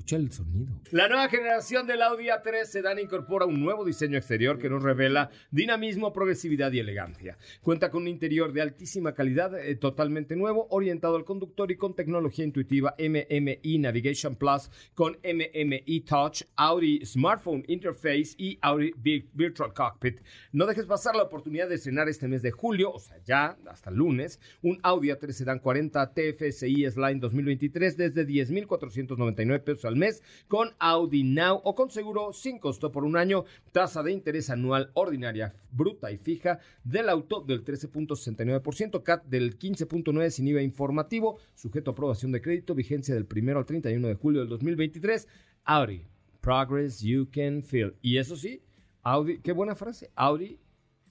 [0.09, 0.73] Escucha el sonido.
[0.91, 5.29] La nueva generación del Audi A3 Sedan incorpora un nuevo diseño exterior que nos revela
[5.51, 7.37] dinamismo, progresividad y elegancia.
[7.61, 11.93] Cuenta con un interior de altísima calidad, eh, totalmente nuevo, orientado al conductor y con
[11.95, 19.73] tecnología intuitiva MMI Navigation Plus con MMI Touch, Audi Smartphone Interface y Audi Vi- Virtual
[19.73, 20.21] Cockpit.
[20.53, 23.91] No dejes pasar la oportunidad de estrenar este mes de julio, o sea, ya hasta
[23.91, 30.71] lunes, un Audi A3 Sedan 40 TFSI Line 2023 desde 10,499 pesos al mes con
[30.79, 35.53] Audi Now o con seguro sin costo por un año, tasa de interés anual ordinaria
[35.71, 41.93] bruta y fija del auto del 13.69%, CAT del 15.9 sin IVA informativo, sujeto a
[41.93, 45.27] aprobación de crédito, vigencia del 1 al 31 de julio del 2023.
[45.65, 46.07] Audi,
[46.41, 47.95] progress you can feel.
[48.01, 48.63] Y eso sí,
[49.03, 50.59] Audi, qué buena frase, Audi,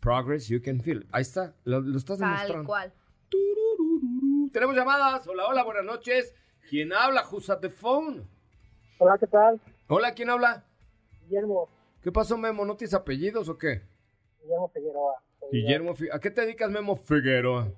[0.01, 1.07] progress you can feel.
[1.12, 2.66] Ahí está, lo, lo estás Tal demostrando.
[2.66, 2.92] cual.
[3.29, 4.51] Tururururu.
[4.53, 5.27] Tenemos llamadas.
[5.29, 6.35] Hola, hola, buenas noches.
[6.68, 7.24] ¿Quién habla?
[7.31, 8.27] Who's at the phone?
[8.99, 9.61] Hola, ¿qué tal?
[9.89, 10.65] Hola, ¿quién habla?
[11.23, 11.69] Guillermo,
[12.03, 12.65] ¿Qué pasó, Memo?
[12.65, 13.83] ¿No tienes apellidos o qué?
[14.43, 15.15] Guillermo Figueroa.
[15.51, 17.73] Guillermo, ¿a qué te dedicas, Memo Figueroa?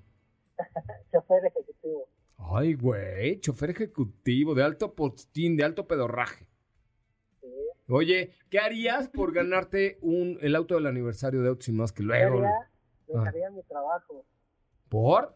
[1.13, 2.07] Chofer ejecutivo.
[2.39, 6.47] Ay, güey, chofer ejecutivo de alto postín, de alto pedorraje.
[7.41, 7.49] Sí.
[7.89, 12.03] Oye, ¿qué harías por ganarte un, el auto del aniversario de Autos y Más que
[12.03, 12.41] luego?
[12.41, 12.67] Dejaría,
[13.13, 13.19] Ah.
[13.25, 14.25] dejaría mi trabajo,
[14.89, 15.35] ¿Por?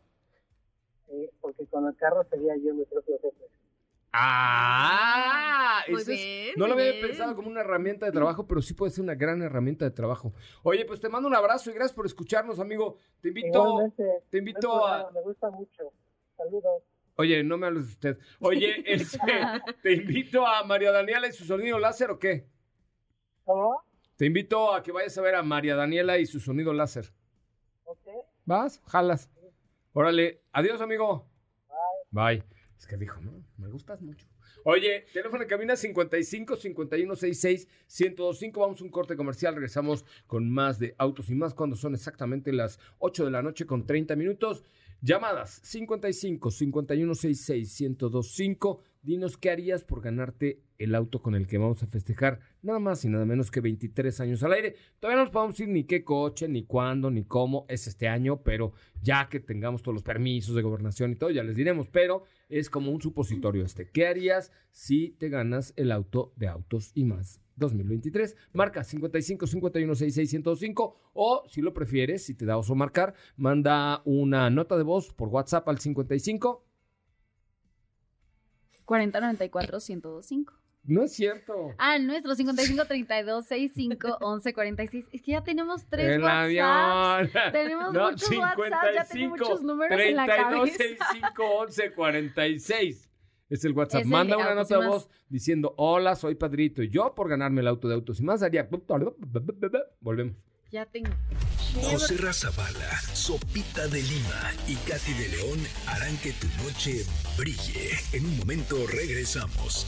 [1.09, 3.37] eh, porque con el carro sería yo mi propio jefe.
[4.16, 7.07] Ah, Muy es- no lo había bien.
[7.09, 10.33] pensado como una herramienta de trabajo, pero sí puede ser una gran herramienta de trabajo.
[10.62, 12.98] Oye, pues te mando un abrazo y gracias por escucharnos, amigo.
[13.20, 15.92] Te invito, Igualmente, te invito a, Me gusta mucho.
[16.37, 16.83] Saludos.
[17.16, 18.18] Oye, no me hables de usted.
[18.40, 19.20] Oye, este,
[19.83, 22.46] te invito a María Daniela y su sonido láser o qué?
[23.44, 23.83] ¿Cómo?
[24.16, 27.12] Te invito a que vayas a ver a María Daniela y su sonido láser.
[27.85, 28.07] ¿Ok?
[28.44, 28.81] ¿Vas?
[28.87, 29.29] Jalas.
[29.92, 30.40] Órale.
[30.53, 31.27] Adiós, amigo.
[32.11, 32.44] Bye.
[32.78, 34.26] Es que dijo, no, me gustas mucho.
[34.64, 38.60] Oye, teléfono en cabina 55 51 66 1025.
[38.60, 39.54] Vamos a un corte comercial.
[39.54, 43.66] Regresamos con más de autos y más cuando son exactamente las 8 de la noche
[43.66, 44.64] con 30 minutos.
[45.00, 48.82] Llamadas 55 51 66 1025.
[49.02, 53.04] Dinos qué harías por ganarte el auto con el que vamos a festejar nada más
[53.04, 54.76] y nada menos que 23 años al aire.
[54.98, 58.42] Todavía no nos podemos decir ni qué coche, ni cuándo, ni cómo es este año,
[58.42, 61.87] pero ya que tengamos todos los permisos de gobernación y todo, ya les diremos.
[61.88, 63.90] Pero es como un supositorio este.
[63.90, 68.37] ¿Qué harías si te ganas el auto de autos y más 2023?
[68.52, 74.02] Marca 55 51 66 1025 o si lo prefieres, si te da oso marcar, manda
[74.04, 76.64] una nota de voz por WhatsApp al 55
[78.85, 80.63] 4094 1025.
[80.87, 81.75] No es cierto.
[81.79, 85.07] Ah, nuestro 55 32 65 11 46.
[85.12, 87.31] Es que ya tenemos tres avión.
[87.53, 90.77] Tenemos No, muchos WhatsApp, ya tengo muchos números en la 32 cabeza.
[90.77, 93.11] 65 11 46.
[93.51, 94.03] Es el WhatsApp.
[94.03, 94.90] Es Manda una nota de Más.
[94.90, 96.83] voz diciendo, hola, soy Padrito.
[96.83, 98.68] Y yo por ganarme el auto de autos y más haría...
[100.01, 100.37] Volvemos.
[100.70, 101.11] Ya tengo.
[101.83, 107.05] José Razabala, Sopita de Lima y Katy de León harán que tu noche
[107.38, 107.90] brille.
[108.12, 109.87] En un momento regresamos.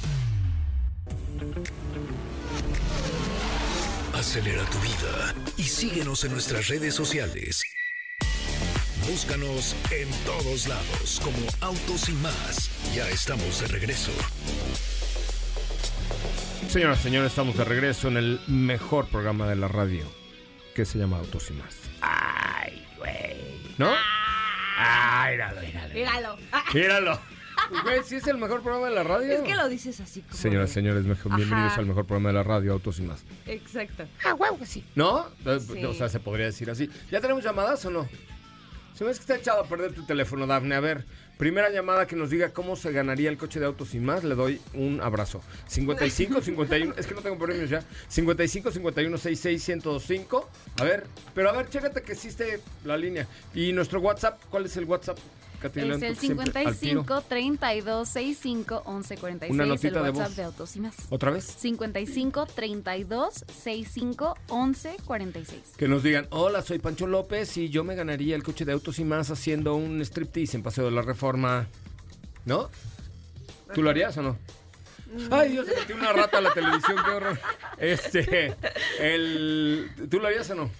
[4.14, 7.62] Acelera tu vida y síguenos en nuestras redes sociales.
[9.08, 12.70] Búscanos en todos lados como Autos y más.
[12.94, 14.10] Ya estamos de regreso.
[16.68, 20.10] Señoras y señores, estamos de regreso en el mejor programa de la radio,
[20.74, 21.76] que se llama Autos y más.
[22.00, 23.36] Ay, güey.
[23.78, 23.92] ¿No?
[24.76, 25.94] Ay, míralo, míralo.
[25.94, 26.38] Míralo.
[26.52, 27.35] Ah, Míralo.
[27.82, 29.32] Güey, ¿sí es el mejor programa de la radio?
[29.32, 30.34] es que lo dices así como.
[30.34, 33.22] Señoras y de- señores, mejor- bienvenidos al mejor programa de la radio, Autos y más.
[33.46, 34.04] Exacto.
[34.94, 35.26] ¿No?
[35.44, 35.84] Eh, Sí.
[35.84, 36.88] O sea, se podría decir así.
[37.10, 38.08] ¿Ya tenemos llamadas o no?
[38.94, 40.74] Se me hace que está echado a perder tu teléfono, Dafne.
[40.74, 41.04] A ver,
[41.36, 44.34] primera llamada que nos diga cómo se ganaría el coche de autos sin más, le
[44.34, 45.42] doy un abrazo.
[45.66, 47.82] 55, 51, es que no tengo premios ya.
[48.08, 50.48] 55, 51, 66, 1025.
[50.80, 53.26] A ver, pero a ver, chécate que existe la línea.
[53.54, 55.18] Y nuestro WhatsApp, ¿cuál es el WhatsApp?
[55.56, 57.00] Katy León, Es el tú que siempre al tiro.
[57.02, 59.54] 55 32 65 11 46.
[59.54, 60.36] Una el notita de WhatsApp voz.
[60.36, 60.94] de Autos y más.
[61.10, 61.44] ¿Otra vez?
[61.44, 65.60] 55 32 65 11 46.
[65.76, 68.98] Que nos digan, hola, soy Pancho López y yo me ganaría el coche de autos
[68.98, 71.66] y más haciendo un striptease en Paseo de la Reforma.
[72.44, 72.70] ¿No?
[73.74, 74.38] ¿Tú lo harías o no?
[75.30, 77.38] Ay, Dios, se metió una rata a la televisión, qué horror.
[77.78, 78.54] Este,
[79.00, 79.90] el...
[80.10, 80.70] ¿Tú lo harías o no?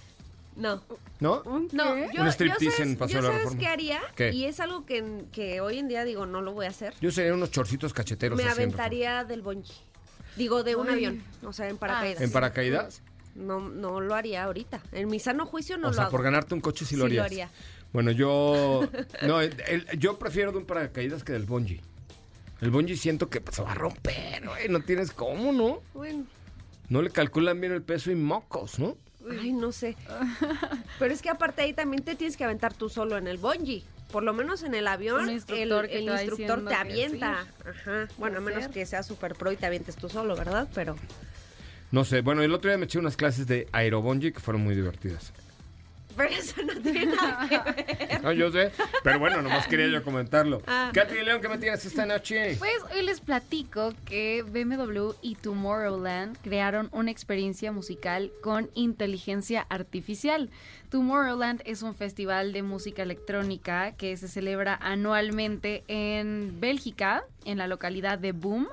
[0.55, 0.81] No.
[1.19, 1.41] ¿No?
[1.71, 3.59] No, yo, Un striptease sabes, en Paseo yo de la sabes Reforma.
[3.59, 4.31] qué haría ¿Qué?
[4.33, 6.93] y es algo que, que hoy en día digo no lo voy a hacer.
[7.01, 9.73] Yo sería unos chorcitos cacheteros Me así en aventaría del bungee.
[10.35, 10.93] Digo, de un Ay.
[10.93, 12.19] avión, o sea, en paracaídas.
[12.19, 12.25] Reforma.
[12.25, 13.01] ¿En paracaídas?
[13.33, 14.81] No, no lo haría ahorita.
[14.91, 16.11] En mi sano juicio no o lo sea, hago.
[16.11, 17.49] por ganarte un coche sí lo Sí lo harías.
[17.49, 17.57] haría.
[17.93, 18.87] Bueno, yo...
[19.23, 21.81] No, el- el- yo prefiero de un paracaídas que del bungee.
[22.61, 24.67] El bungee siento que pues, se va a romper, güey.
[24.69, 25.81] No tienes cómo, ¿no?
[25.93, 26.25] Bueno,
[26.89, 28.95] No le calculan bien el peso y mocos, ¿no?
[29.31, 29.95] Ay, no sé.
[30.99, 33.83] Pero es que aparte ahí también te tienes que aventar tú solo en el bungee.
[34.11, 37.45] Por lo menos en el avión, el, instructor el te instructor avienta.
[37.65, 38.07] Ajá.
[38.17, 38.71] Bueno, a menos ser.
[38.71, 40.69] que sea super pro y te avientes tú solo, ¿verdad?
[40.73, 40.95] Pero
[41.91, 42.21] No sé.
[42.21, 45.33] Bueno, el otro día me eché unas clases de aerobungee que fueron muy divertidas.
[46.17, 47.59] Pero eso no tiene nada que
[48.07, 48.23] ver.
[48.23, 48.71] No, yo sé.
[49.03, 50.61] Pero bueno, nomás quería yo comentarlo.
[50.67, 50.91] Ah.
[50.93, 52.55] Katy León, ¿qué me tienes esta noche?
[52.57, 60.49] Pues hoy les platico que BMW y Tomorrowland crearon una experiencia musical con inteligencia artificial.
[60.89, 67.67] Tomorrowland es un festival de música electrónica que se celebra anualmente en Bélgica, en la
[67.67, 68.67] localidad de Boom.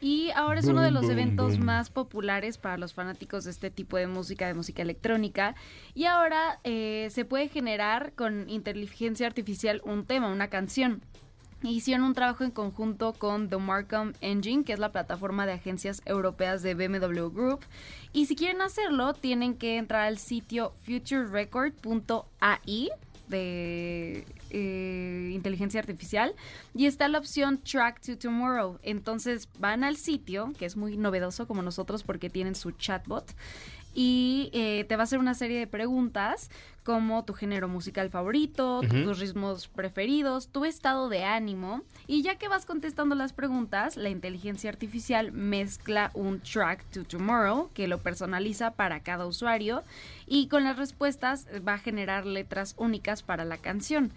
[0.00, 3.98] Y ahora es uno de los eventos más populares para los fanáticos de este tipo
[3.98, 5.54] de música, de música electrónica.
[5.94, 11.02] Y ahora eh, se puede generar con inteligencia artificial un tema, una canción.
[11.62, 16.00] Hicieron un trabajo en conjunto con The Markham Engine, que es la plataforma de agencias
[16.06, 17.60] europeas de BMW Group.
[18.14, 22.88] Y si quieren hacerlo, tienen que entrar al sitio futurerecord.ai
[23.30, 26.34] de eh, inteligencia artificial
[26.74, 28.78] y está la opción Track to Tomorrow.
[28.82, 33.32] Entonces van al sitio, que es muy novedoso como nosotros porque tienen su chatbot,
[33.94, 36.50] y eh, te va a hacer una serie de preguntas
[36.84, 42.48] como tu género musical favorito, tus ritmos preferidos, tu estado de ánimo y ya que
[42.48, 48.72] vas contestando las preguntas, la inteligencia artificial mezcla un track to tomorrow que lo personaliza
[48.72, 49.82] para cada usuario
[50.26, 54.10] y con las respuestas va a generar letras únicas para la canción.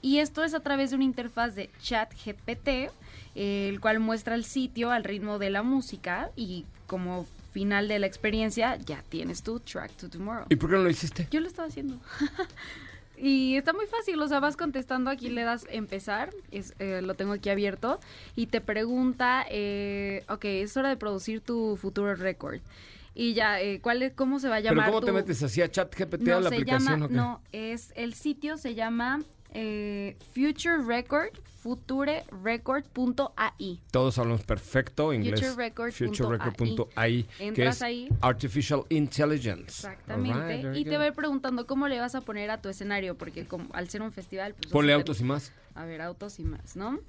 [0.00, 2.92] Y esto es a través de una interfaz de chat GPT,
[3.34, 8.06] el cual muestra el sitio al ritmo de la música y como final de la
[8.06, 10.44] experiencia ya tienes tu track to tomorrow.
[10.50, 11.28] ¿Y por qué no lo hiciste?
[11.30, 11.98] Yo lo estaba haciendo.
[13.16, 17.14] Y está muy fácil, o sea, vas contestando, aquí le das empezar, es, eh, lo
[17.14, 18.00] tengo aquí abierto,
[18.34, 22.58] y te pregunta, eh, ok, es hora de producir tu futuro record.
[23.14, 25.62] Y ya, eh, ¿cuál es, ¿cómo se va a ¿Pero llamar cómo te metes así
[25.62, 29.22] a chat GPT no, a la se aplicación llama, no, es el sitio se llama
[29.54, 31.30] eh, Future Record,
[31.62, 33.80] futurerecord.ai.
[33.90, 35.40] Todos hablamos perfecto inglés.
[35.40, 35.92] Futurerecord.ai.
[35.92, 38.08] Futurerecord.ai, que Entras es ahí.
[38.20, 39.86] Artificial Intelligence.
[39.86, 40.62] Exactamente.
[40.62, 43.16] Very y te va a ir preguntando cómo le vas a poner a tu escenario,
[43.16, 44.70] porque como, al ser un festival, pues...
[44.72, 45.52] Ponle autos y más.
[45.74, 47.00] A ver, autos y más, ¿no?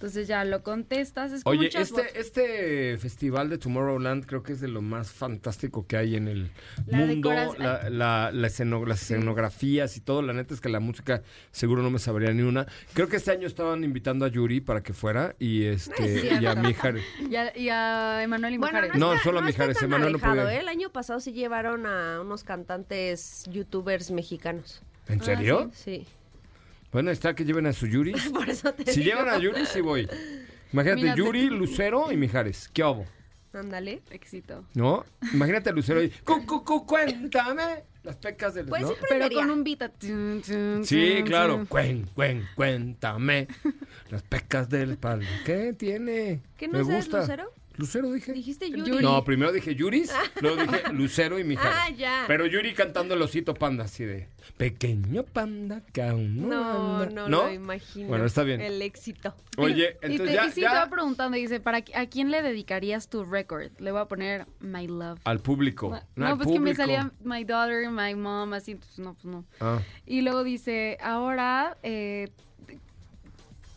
[0.00, 1.30] Entonces ya lo contestas.
[1.30, 5.98] Es Oye, este, este festival de Tomorrowland creo que es de lo más fantástico que
[5.98, 6.50] hay en el
[6.86, 7.30] La mundo.
[7.58, 10.22] La, la- la esceno- las escenografías y todo.
[10.22, 12.66] La neta es que la música seguro no me sabría ni una.
[12.94, 16.54] Creo que este año estaban invitando a Yuri para que fuera y este y a
[16.54, 17.04] Mijares.
[17.30, 18.98] Y a, y a Emanuel y Bueno, Mijares.
[18.98, 20.54] No, está- solo no está Mijares, Emanuel no puede.
[20.56, 20.60] ¿eh?
[20.60, 24.80] El año pasado sí llevaron a unos cantantes youtubers mexicanos.
[25.08, 25.70] ¿En serio?
[25.74, 26.06] Sí.
[26.92, 28.12] Bueno, está que lleven a su Yuri.
[28.34, 29.16] Por eso te Si digo.
[29.16, 30.08] llevan a Yuri, sí voy.
[30.72, 32.68] Imagínate, Mira, te- Yuri, Lucero y Mijares.
[32.72, 33.04] ¿Qué hago?
[33.52, 34.00] Ándale.
[34.10, 34.64] Éxito.
[34.74, 35.04] ¿No?
[35.32, 36.10] Imagínate a Lucero y...
[36.24, 38.66] "Cu, cu, cu, cuéntame las pecas del...
[38.66, 38.88] Pues ¿no?
[38.88, 39.38] sí, Pero prendería.
[39.40, 39.82] con un beat.
[39.82, 41.56] a- tun, tun, Sí, tun, claro.
[41.56, 41.66] tun.
[41.66, 43.48] Cuen, cuen, cuéntame
[44.10, 45.24] las pecas del palo.
[45.44, 46.40] ¿Qué tiene?
[46.56, 47.20] ¿Qué no Me sabes, gusta.
[47.22, 47.52] Lucero?
[47.80, 48.32] Lucero dije.
[48.34, 49.02] Dijiste Yuri.
[49.02, 51.72] No, primero dije Yuris, luego dije Lucero y Mijares.
[51.74, 52.24] Ah, ya.
[52.26, 57.28] Pero Yuri cantando el osito panda, así de pequeño panda que aún no No, anda".
[57.28, 58.08] no, lo imagino.
[58.08, 58.60] Bueno, está bien.
[58.60, 59.34] El éxito.
[59.56, 62.30] Oye, Y, entonces te, ya, y sí ya te va preguntando, dice, ¿para ¿a quién
[62.30, 63.70] le dedicarías tu record?
[63.78, 65.18] Le voy a poner My Love.
[65.24, 65.88] al público.
[65.90, 69.24] No, No, al pues que me salía My Daughter, My Mom, así, pues no, pues
[69.24, 69.44] no.
[69.60, 69.80] Ah.
[70.04, 72.28] Y luego dice, ahora, eh,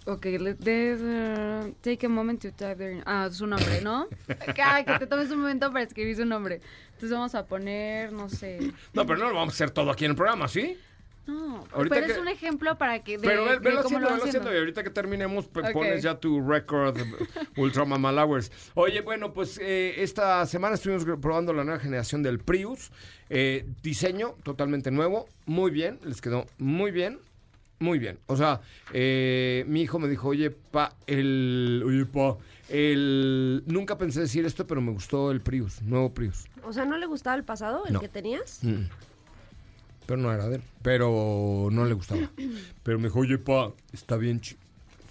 [0.06, 4.08] ok, let- there's, uh, take a moment to type their, ah, su nombre, ¿no?
[4.60, 6.62] Ah, que te tomes un momento para escribir su nombre.
[6.94, 8.60] Entonces vamos a poner, no sé,
[8.94, 10.78] No, pero no lo vamos a hacer todo aquí en el programa, ¿sí?
[11.26, 14.24] no, Ahorita pero que- es un ejemplo para que, de, Pero ve- velo haciendo, velo
[14.26, 14.54] haciendo.
[14.54, 16.98] Y ahorita que terminemos, pues, pones ya tu record
[17.58, 18.52] Ultra Mamal Hours.
[18.74, 22.92] Oye, bueno, pues eh, esta semana estuvimos probando la nueva generación del Prius.
[23.30, 25.28] Eh, diseño totalmente nuevo.
[25.46, 27.20] Muy bien, les quedó muy bien.
[27.84, 28.18] Muy bien.
[28.28, 28.62] O sea,
[28.94, 31.84] eh, mi hijo me dijo, oye, pa, el...
[31.86, 32.38] Oye, pa,
[32.70, 33.62] el...
[33.68, 36.46] Nunca pensé decir esto, pero me gustó el Prius, nuevo Prius.
[36.64, 38.00] O sea, ¿no le gustaba el pasado, el No.
[38.00, 38.60] que tenías?
[38.64, 38.84] Mm.
[40.06, 40.62] Pero no era de él.
[40.82, 42.22] Pero no le gustaba.
[42.84, 44.56] Pero me dijo, oye, pa, está bien chi-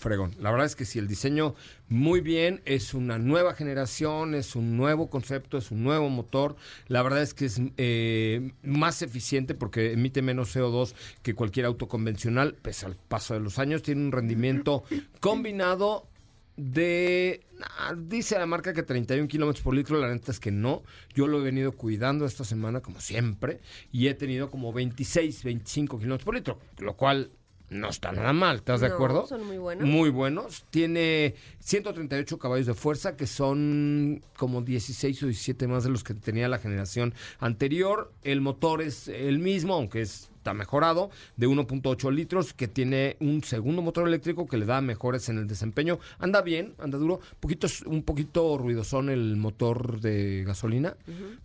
[0.02, 0.34] fregón.
[0.40, 1.54] La verdad es que sí, el diseño
[1.88, 6.56] muy bien, es una nueva generación, es un nuevo concepto, es un nuevo motor.
[6.88, 11.88] La verdad es que es eh, más eficiente porque emite menos CO2 que cualquier auto
[11.88, 13.82] convencional, pese al paso de los años.
[13.82, 14.84] Tiene un rendimiento
[15.20, 16.08] combinado
[16.56, 17.40] de...
[17.78, 20.82] ah, dice la marca que 31 kilómetros por litro, la neta es que no.
[21.14, 23.60] Yo lo he venido cuidando esta semana como siempre
[23.92, 27.30] y he tenido como 26, 25 kilómetros por litro, lo cual
[27.72, 29.26] no está nada mal, ¿estás de acuerdo?
[29.26, 29.86] son muy buenos.
[29.88, 30.64] Muy buenos.
[30.70, 36.14] Tiene 138 caballos de fuerza, que son como 16 o 17 más de los que
[36.14, 38.12] tenía la generación anterior.
[38.22, 43.44] El motor es el mismo, aunque es- está mejorado, de 1.8 litros, que tiene un
[43.44, 46.00] segundo motor eléctrico que le da mejores en el desempeño.
[46.18, 47.20] Anda bien, anda duro.
[47.38, 50.96] Poquito, un poquito ruidosón el motor de gasolina.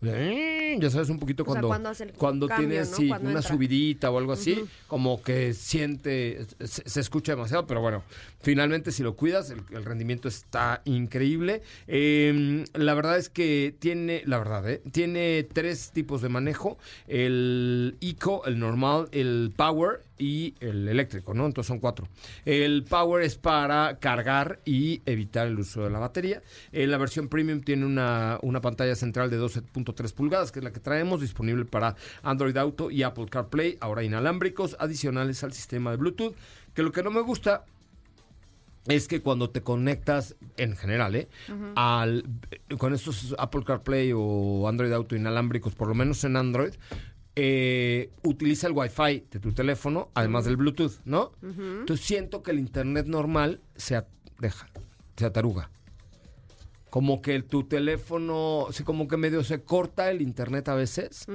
[0.02, 1.70] Eh, Ya sabes, un poquito O cuando,
[2.18, 2.96] cuando cambio, tiene ¿no?
[2.98, 3.52] sí, Cuando una entra.
[3.54, 8.04] subidita o algo así, como que siente, se, se escucha demasiado, pero bueno,
[8.42, 11.62] finalmente si lo cuidas, el, el rendimiento está increíble.
[11.88, 14.82] Eh, la verdad es que tiene, la verdad, ¿eh?
[14.92, 21.46] tiene tres tipos de manejo, el Eco, el normal, el Power y el eléctrico, ¿no?
[21.46, 22.08] Entonces son cuatro.
[22.46, 26.42] El Power es para cargar y evitar el uso de la batería.
[26.72, 30.72] Eh, la versión Premium tiene una, una pantalla central de 12.3 pulgadas, que es la
[30.72, 35.98] que traemos, disponible para Android Auto y Apple CarPlay, ahora inalámbricos, adicionales al sistema de
[35.98, 36.36] Bluetooth.
[36.74, 37.66] Que lo que no me gusta
[38.88, 41.28] es que cuando te conectas, en general, ¿eh?
[41.76, 42.24] al,
[42.78, 46.74] con estos Apple CarPlay o Android Auto inalámbricos, por lo menos en Android,
[47.40, 51.34] eh, utiliza el Wi-Fi de tu teléfono, además del Bluetooth, ¿no?
[51.82, 54.08] Entonces siento que el Internet normal se at-
[54.40, 54.68] deja,
[55.16, 55.70] se ataruga.
[56.90, 61.28] Como que tu teléfono, sí, como que medio se corta el Internet a veces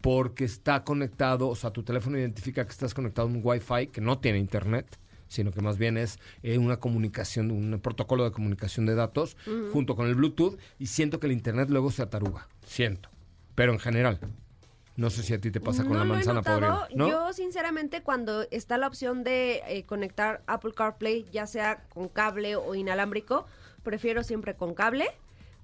[0.00, 4.00] porque está conectado, o sea, tu teléfono identifica que estás conectado a un Wi-Fi que
[4.00, 8.84] no tiene Internet sino que más bien es eh, una comunicación, un protocolo de comunicación
[8.86, 9.36] de datos
[9.72, 13.10] junto con el Bluetooth y siento que el Internet luego se ataruga, siento,
[13.54, 14.18] pero en general.
[15.00, 17.08] No sé si a ti te pasa con no la manzana podrida, ¿no?
[17.08, 22.56] Yo, sinceramente, cuando está la opción de eh, conectar Apple CarPlay, ya sea con cable
[22.56, 23.46] o inalámbrico,
[23.82, 25.06] prefiero siempre con cable,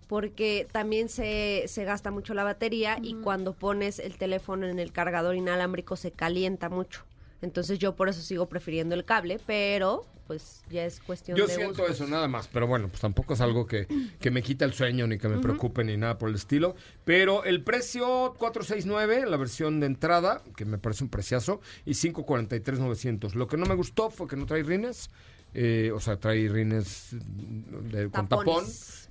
[0.08, 4.90] porque también se, se gasta mucho la batería y cuando pones el teléfono en el
[4.90, 7.04] cargador inalámbrico se calienta mucho.
[7.42, 11.54] Entonces yo por eso sigo prefiriendo el cable, pero pues ya es cuestión Yo de
[11.54, 12.00] siento gustos.
[12.00, 13.86] eso nada más, pero bueno, pues tampoco es algo que,
[14.20, 16.74] que me quita el sueño ni que me preocupe ni nada por el estilo.
[17.04, 23.34] Pero el precio 469, la versión de entrada, que me parece un preciazo, y 543,900.
[23.34, 25.10] Lo que no me gustó fue que no trae rines.
[25.58, 28.62] Eh, o sea, trae rines de- con tapón.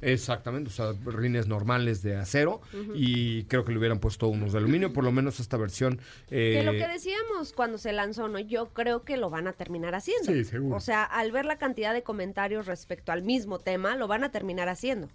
[0.01, 2.61] Exactamente, o sea, rines normales de acero.
[2.93, 5.99] Y creo que le hubieran puesto unos de aluminio, por lo menos esta versión.
[6.29, 8.37] Que lo eh, que decíamos cuando se lanzó, ¿no?
[8.37, 10.31] Yo creo que lo van a terminar haciendo.
[10.31, 10.75] Sí, seguro.
[10.75, 14.29] O sea, al ver la cantidad de comentarios respecto al mismo tema, lo van a
[14.29, 15.09] terminar haciendo.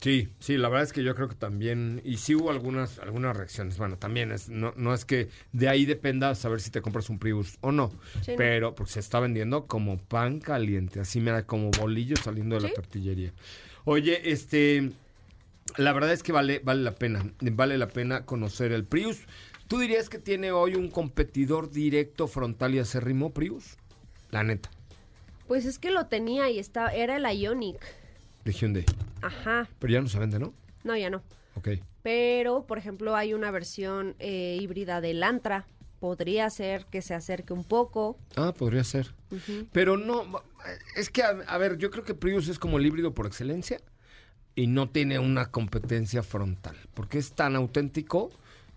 [0.00, 3.36] Sí, sí, la verdad es que yo creo que también, y sí hubo algunas, algunas
[3.36, 7.08] reacciones, bueno, también es, no, no es que de ahí dependa saber si te compras
[7.08, 7.90] un Prius o no,
[8.22, 12.56] Sí, pero porque se está vendiendo como pan caliente, así me da como bolillo saliendo
[12.56, 13.32] de la tortillería.
[13.84, 14.92] Oye, este,
[15.76, 19.20] la verdad es que vale, vale la pena, vale la pena conocer el Prius.
[19.66, 23.76] ¿Tú dirías que tiene hoy un competidor directo, frontal y acérrimo Prius?
[24.30, 24.70] La neta,
[25.48, 27.78] Pues es que lo tenía y estaba, era el Ionic.
[28.46, 28.84] De Hyundai.
[29.22, 29.68] Ajá.
[29.78, 30.54] Pero ya no se vende, ¿no?
[30.84, 31.22] No, ya no.
[31.54, 31.68] Ok.
[32.02, 35.66] Pero, por ejemplo, hay una versión eh, híbrida del Antra.
[36.00, 38.18] Podría ser que se acerque un poco.
[38.36, 39.14] Ah, podría ser.
[39.72, 40.42] Pero no,
[40.94, 43.80] es que, a, a ver, yo creo que Prius es como el híbrido por excelencia
[44.54, 48.30] y no tiene una competencia frontal, porque es tan auténtico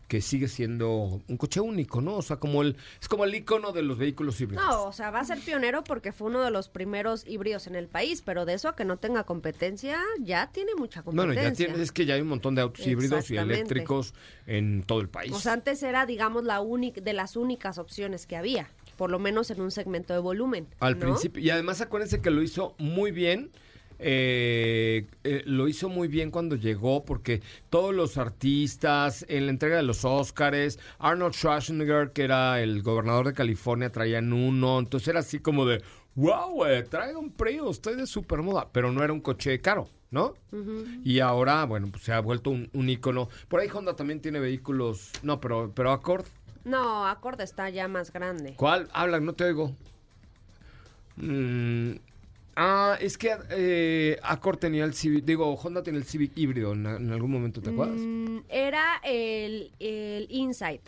[0.10, 2.16] que sigue siendo un coche único, ¿no?
[2.16, 4.66] O sea, como el, es como el icono de los vehículos híbridos.
[4.66, 7.76] No, o sea, va a ser pionero porque fue uno de los primeros híbridos en
[7.76, 11.68] el país, pero de eso a que no tenga competencia, ya tiene mucha Bueno, competencia.
[11.68, 14.16] ya tiene, es que ya hay un montón de autos híbridos y eléctricos
[14.48, 15.32] en todo el país.
[15.32, 19.20] O sea, antes era, digamos, la única, de las únicas opciones que había, por lo
[19.20, 20.68] menos en un segmento de volumen.
[20.80, 21.02] Al ¿no?
[21.02, 21.44] principio.
[21.44, 23.52] Y además acuérdense que lo hizo muy bien.
[24.00, 29.76] Eh, eh, lo hizo muy bien cuando llegó porque todos los artistas en la entrega
[29.76, 34.80] de los Óscares, Arnold Schwarzenegger, que era el gobernador de California, traían uno.
[34.80, 35.84] Entonces era así como de,
[36.16, 38.70] wow, traigo un Prius, estoy de super moda.
[38.72, 40.34] Pero no era un coche caro, ¿no?
[41.04, 43.30] Y ahora, bueno, pues se ha vuelto un, un ícono.
[43.48, 46.26] Por ahí Honda también tiene vehículos, no, pero, pero Accord.
[46.64, 48.54] No, Accord está ya más grande.
[48.56, 48.90] ¿Cuál?
[48.94, 49.76] Habla, no te oigo.
[51.18, 51.96] Mm,
[52.60, 56.86] ah, es que eh, Accord tenía el Civic, digo, Honda tenía el Civic híbrido en,
[56.86, 58.00] en algún momento, ¿te acuerdas?
[58.00, 60.82] Mm, era el, el Insight,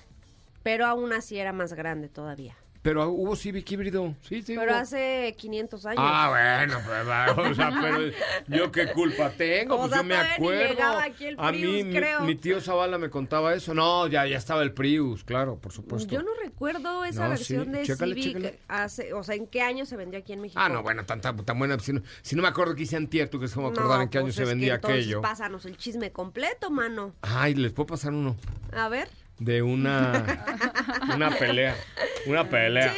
[0.64, 2.56] pero aún así era más grande todavía.
[2.84, 4.56] Pero hubo Civic híbrido, sí, sí.
[4.58, 4.80] Pero hubo.
[4.82, 6.00] hace 500 años.
[6.04, 6.30] Ah,
[6.66, 8.12] bueno, pues, o sea, pero
[8.48, 10.70] yo qué culpa tengo, O pues sea, yo me acuerdo.
[10.74, 12.22] llegaba aquí el A mí, mi, creo.
[12.22, 13.76] mi tío Zavala me contaba eso.
[13.76, 16.12] No, ya, ya estaba el Prius, claro, por supuesto.
[16.12, 18.34] Yo no recuerdo esa No, versión sí, de chécale, Civic.
[18.38, 18.60] chécale.
[18.68, 20.60] Hace, o sea, ¿en qué año se vendió aquí en México?
[20.60, 21.78] Ah, no, bueno, tan, tan, tan buena.
[21.78, 23.98] Si no, si no me acuerdo que hice antier, ¿tú crees que voy a acordar
[23.98, 25.22] No, en qué año pues se es que vendía entonces aquello?
[25.22, 27.14] Pásanos el chisme completo, mano.
[27.22, 28.36] Ay, les puedo pasar uno.
[28.74, 29.08] A ver.
[29.42, 30.46] De una
[31.16, 31.76] una pelea,
[32.28, 32.94] una pelea.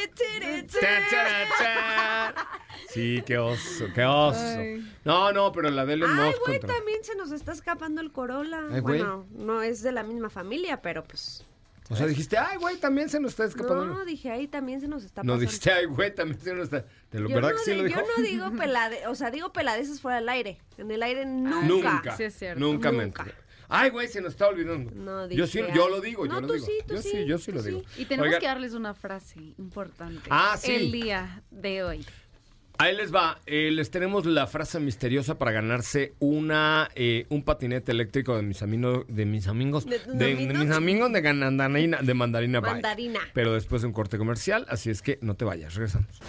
[2.89, 4.39] Sí, qué oso, qué oso.
[4.39, 4.85] Ay.
[5.03, 8.01] No, no, pero la de Elon Ay, Musk güey, contra- también se nos está escapando
[8.01, 8.59] el Corolla.
[8.71, 8.99] Ay, güey.
[8.99, 11.45] bueno, no es de la misma familia, pero pues.
[11.89, 13.85] O sea, dijiste, ay, güey, también se nos está escapando.
[13.85, 15.41] No, dije ahí también se nos está No, pasando.
[15.41, 16.85] dijiste, ay, güey, también se nos está.
[17.11, 17.99] ¿De lo Yo verdad no, que sí lo dijo?
[17.99, 20.59] yo no digo pelade, o sea, digo peladeces fuera del aire.
[20.77, 21.93] En el aire nunca.
[21.95, 22.17] Nunca.
[22.17, 22.59] Sí, es cierto.
[22.59, 23.25] Nunca me Nunca.
[23.75, 24.91] Ay, güey, se nos está olvidando.
[24.93, 26.65] No, yo sí, yo lo digo, No, yo lo tú digo.
[26.67, 27.69] sí, tú yo sí, sí, yo sí tú lo sí.
[27.69, 27.81] digo.
[27.97, 30.21] Y tenemos Oigan, que darles una frase importante.
[30.29, 30.73] Ah, sí.
[30.73, 32.05] El día de hoy.
[32.77, 33.39] Ahí les va.
[33.45, 38.61] Eh, les tenemos la frase misteriosa para ganarse una eh, un patinete eléctrico de mis
[38.61, 42.73] amigos de mis amigos ¿De de, de mis amigos de de mandarina Bike.
[42.73, 43.19] Mandarina.
[43.33, 46.19] Pero después de un corte comercial, así es que no te vayas, regresamos.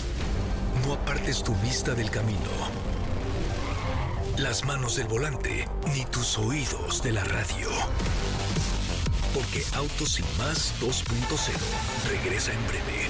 [0.87, 2.94] No apartes tu vista del camino.
[4.39, 5.65] Las manos del volante,
[5.95, 7.69] ni tus oídos de la radio.
[9.33, 11.53] Porque Autos y más 2.0
[12.11, 13.09] regresa en breve.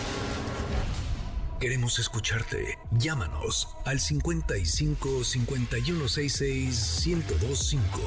[1.59, 2.79] Queremos escucharte.
[2.91, 8.01] Llámanos al 55 5166 1025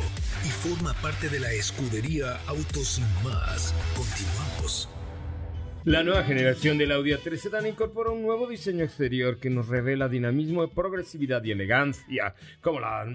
[0.45, 3.73] y forma parte de la escudería Autos y más.
[3.95, 4.89] Continuamos.
[5.85, 10.09] La nueva generación del Audi A3 Sedan incorpora un nuevo diseño exterior que nos revela
[10.09, 13.05] dinamismo, progresividad y elegancia, como la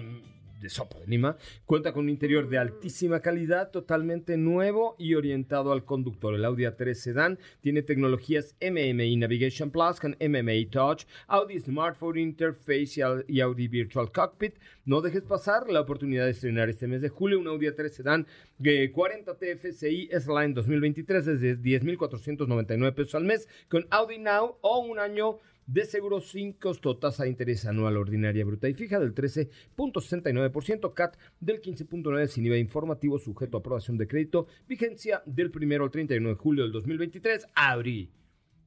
[0.63, 1.37] de Sopo de Lima.
[1.65, 6.33] Cuenta con un interior de altísima calidad, totalmente nuevo y orientado al conductor.
[6.33, 12.99] El Audi A3 Sedan tiene tecnologías MMI Navigation Plus con MMI Touch, Audi Smartphone Interface
[12.99, 14.55] y Au- y Audi Virtual Cockpit.
[14.85, 18.27] No dejes pasar la oportunidad de estrenar este mes de julio un Audi A3 Sedan
[18.63, 24.99] eh, 40 TFSI S-Line 2023 desde 10.499 pesos al mes con Audi Now o un
[24.99, 30.93] año de seguro sin costo, tasa de interés anual ordinaria bruta y fija del 13.69%,
[30.93, 35.91] CAT del 15.9% sin IVA informativo sujeto a aprobación de crédito, vigencia del 1 al
[35.91, 38.11] 31 de julio del 2023, Audi.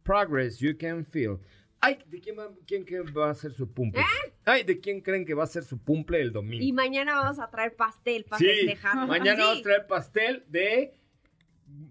[0.02, 1.38] progress you can feel.
[1.80, 4.02] Ay, ¿de quién va, quién que va a ser su cumple?
[4.44, 6.64] Ay, ¿de quién creen que va a ser su cumple el domingo?
[6.64, 9.06] Y mañana vamos a traer pastel para Sí, festejar.
[9.06, 9.42] mañana Sí.
[9.42, 10.94] vamos a traer pastel de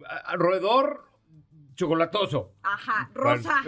[0.10, 1.04] a- a- roedor
[1.76, 2.54] chocolatoso.
[2.64, 3.62] Ajá, rosa.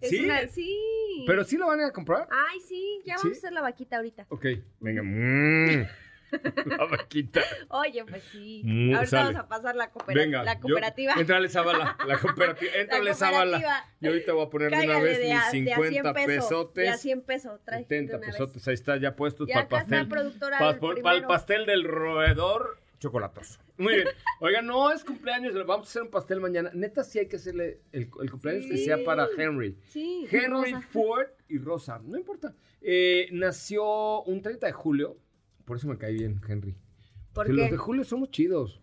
[0.00, 0.24] Es ¿Sí?
[0.24, 1.24] una- sí.
[1.26, 2.26] ¿Pero sí lo van a ir a comprar?
[2.30, 3.22] Ay, sí, ya ¿Sí?
[3.24, 4.26] vamos a hacer la vaquita ahorita.
[4.30, 4.46] Ok,
[4.80, 5.02] venga.
[5.04, 5.86] mm,
[6.78, 7.40] la vaquita.
[7.70, 8.62] Oye, pues sí.
[8.64, 9.24] Mm, Ahorita sale.
[9.34, 10.42] vamos a pasar la, coopera- Venga.
[10.44, 11.14] la yo- cooperativa.
[11.14, 12.72] Entrale Zabala, la cooperativa.
[12.76, 13.50] Entrale Zabala.
[13.58, 13.84] cooperativa.
[14.00, 16.14] Y ahorita voy a poner de una vez de a- mis de a 50 100
[16.14, 16.84] pesos, pesotes.
[16.84, 17.78] De a 100 pesos, trae.
[17.80, 18.36] de 70 una vez.
[18.36, 19.98] pesotes, ahí está ya puestos Ya para el pastel.
[19.98, 21.02] el productor Pa- al por- primero.
[21.02, 23.58] para el pastel del roedor chocolatoso.
[23.80, 24.08] Muy bien.
[24.40, 26.70] Oigan, no es cumpleaños, le vamos a hacer un pastel mañana.
[26.74, 29.78] Neta, sí hay que hacerle el, el cumpleaños que sea para Henry.
[29.88, 30.26] Sí.
[30.30, 30.80] Henry Rosa.
[30.82, 32.54] Ford y Rosa, no importa.
[32.82, 35.16] Eh, nació un 30 de julio,
[35.64, 36.72] por eso me cae bien Henry.
[37.32, 38.82] ¿Por Porque los de julio somos chidos,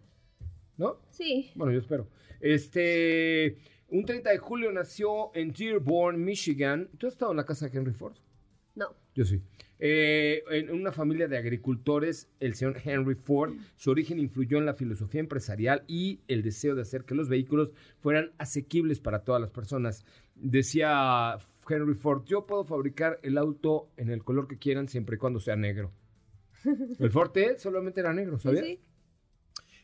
[0.77, 0.99] ¿no?
[1.09, 1.51] Sí.
[1.53, 2.09] Bueno, yo espero.
[2.39, 3.57] Este,
[3.89, 6.89] un 30 de julio nació en Dearborn, Michigan.
[6.97, 8.15] ¿Tú has estado en la casa de Henry Ford?
[8.73, 8.95] No.
[9.13, 9.41] Yo sí.
[9.79, 14.73] Eh, en una familia de agricultores, el señor Henry Ford, su origen influyó en la
[14.73, 19.51] filosofía empresarial y el deseo de hacer que los vehículos fueran asequibles para todas las
[19.51, 20.03] personas.
[20.35, 21.37] Decía
[21.69, 25.39] Henry Ford, yo puedo fabricar el auto en el color que quieran siempre y cuando
[25.39, 25.91] sea negro.
[26.99, 28.65] El Ford T solamente era negro, Sí, ¿sabías?
[28.65, 28.79] sí.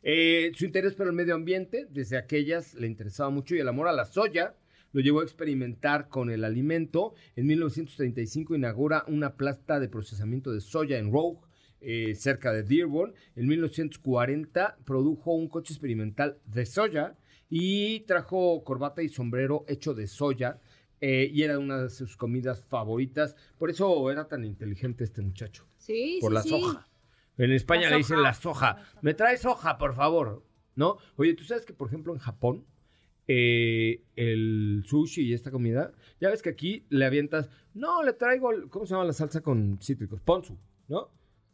[0.02, 3.88] Eh, su interés por el medio ambiente, desde aquellas le interesaba mucho y el amor
[3.88, 4.56] a la soya
[4.94, 7.14] lo llevó a experimentar con el alimento.
[7.36, 11.40] En 1935 inaugura una planta de procesamiento de soya en Rogue,
[11.82, 13.14] eh, cerca de Dearborn.
[13.36, 17.18] En 1940 produjo un coche experimental de soya
[17.50, 20.60] y trajo corbata y sombrero hecho de soya.
[21.06, 23.36] eh, y era una de sus comidas favoritas.
[23.58, 26.50] Por eso era tan inteligente este muchacho Sí, por sí, la sí.
[26.50, 26.88] soja.
[27.38, 28.24] En España La le dicen soja.
[28.30, 28.78] la soja.
[29.02, 30.46] Me traes soja, por favor.
[30.78, 30.98] ¿No?
[31.18, 32.66] Oye, ¿tú sabes que, por ejemplo, en Japón,
[33.28, 38.52] eh, el sushi y esta comida, ya ves que aquí le avientas, no, le traigo,
[38.70, 40.22] ¿cómo se llama la salsa con cítricos?
[40.22, 40.58] Ponzu,
[40.88, 41.10] ¿no?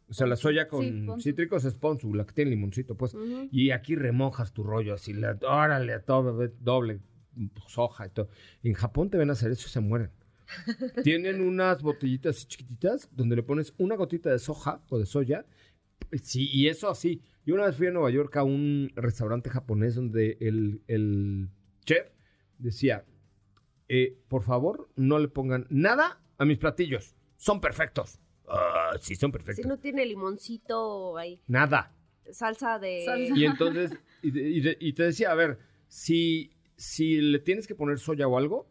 [0.08, 0.82] O sea, la soya con
[1.16, 3.16] Sí, cítricos es ponzu, la que tiene limoncito, pues.
[3.52, 7.00] Y aquí remojas tu rollo así, le, órale, a todo, doble
[7.68, 8.28] soja y todo.
[8.64, 10.10] En Japón te ven a hacer eso y se mueren.
[11.04, 15.46] Tienen unas botellitas así chiquititas donde le pones una gotita de soja o de soya.
[16.22, 17.22] Sí, y eso así.
[17.46, 21.50] Yo una vez fui a Nueva York a un restaurante japonés donde el, el
[21.90, 22.08] chef
[22.58, 23.04] decía,
[23.88, 27.16] eh, por favor, no le pongan nada a mis platillos.
[27.36, 28.20] Son perfectos.
[28.48, 29.66] Ah, sí, son Si perfectos.
[29.66, 31.92] no tiene limoncito ahí, Nada.
[32.30, 33.04] salsa de...
[33.04, 33.36] Salsa.
[33.36, 38.38] Y entonces, y, te decía, a ver, si, si le tienes que poner soya o
[38.38, 38.68] algo,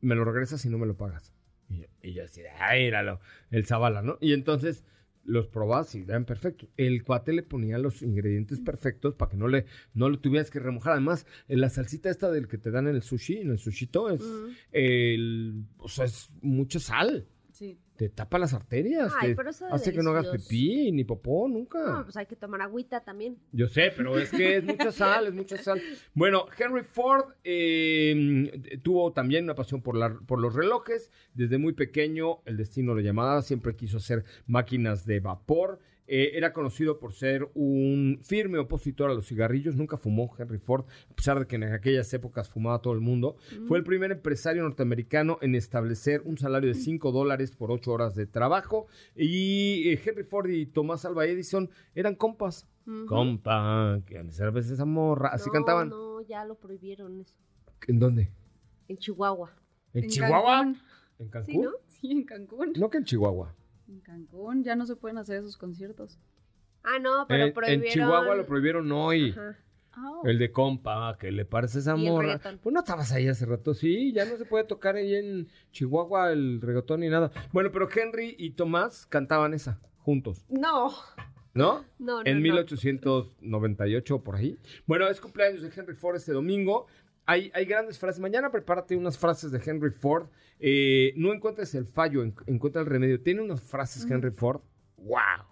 [0.00, 1.32] me lo regresas y no me lo pagas.
[1.68, 4.18] Y yo, y yo decía, ay, míralo, el zabala, ¿no?
[4.20, 4.84] Y entonces
[5.24, 6.68] los probabas y eran perfectos.
[6.76, 10.58] El cuate le ponía los ingredientes perfectos para que no le, no lo tuvieras que
[10.60, 10.92] remojar.
[10.92, 14.22] Además, la salsita esta del que te dan en el sushi, en el sushito, es,
[14.22, 14.48] Ujú.
[14.72, 17.26] el, o sea, es mucha sal.
[17.52, 17.78] Sí.
[17.96, 19.12] Te tapa las arterias.
[19.20, 21.78] Ay, te pero eso es hace que no hagas pipí ni popó nunca.
[21.78, 23.38] No, pues hay que tomar agüita también.
[23.52, 25.80] Yo sé, pero es que es mucha sal, es mucha sal.
[26.12, 31.10] Bueno, Henry Ford eh, tuvo también una pasión por, la- por los relojes.
[31.34, 35.78] Desde muy pequeño, el destino lo llamaba, siempre quiso hacer máquinas de vapor.
[36.06, 39.74] Eh, era conocido por ser un firme opositor a los cigarrillos.
[39.74, 43.36] Nunca fumó Henry Ford, a pesar de que en aquellas épocas fumaba todo el mundo.
[43.66, 48.14] Fue el primer empresario norteamericano en establecer un salario de 5 dólares por 8 horas
[48.14, 48.86] de trabajo.
[49.16, 52.68] Y eh, Henry Ford y Tomás Alva Edison eran compas.
[53.06, 55.30] Compa, que a veces esa morra.
[55.30, 55.88] Así No, cantaban.
[55.88, 57.34] No, ya lo prohibieron eso.
[57.88, 58.30] ¿En dónde?
[58.88, 59.52] En Chihuahua.
[59.94, 60.58] ¿En, En Chihuahua?
[60.58, 60.82] Cancún.
[61.18, 61.54] ¿En Cancún?
[61.54, 61.70] Sí, ¿no?
[61.86, 62.72] Sí, en Cancún.
[62.76, 63.54] No que en Chihuahua.
[63.88, 66.18] En Cancún ya no se pueden hacer esos conciertos.
[66.82, 67.90] Ah, no, pero En, en prohibieron...
[67.92, 69.30] Chihuahua lo prohibieron hoy.
[69.30, 69.58] Ajá.
[69.96, 72.40] Ah, El de compa, que le parece esa morra.
[72.62, 76.32] Pues no estabas ahí hace rato, sí, ya no se puede tocar ahí en Chihuahua
[76.32, 77.30] el reggaetón ni nada.
[77.52, 80.90] Bueno, pero Henry y Tomás cantaban esa juntos, No,
[81.54, 81.84] ¿no?
[82.00, 82.26] no, no.
[82.26, 82.42] en no.
[82.42, 84.58] 1898 por ahí.
[84.86, 86.86] Bueno, es cumpleaños de Henry Ford este domingo.
[87.26, 88.20] Hay, hay grandes frases.
[88.20, 90.28] Mañana prepárate unas frases de Henry Ford.
[90.60, 93.20] Eh, no encuentres el fallo, en- encuentra el remedio.
[93.22, 94.60] Tiene unas frases Henry Ford.
[94.98, 95.46] ¡Wow!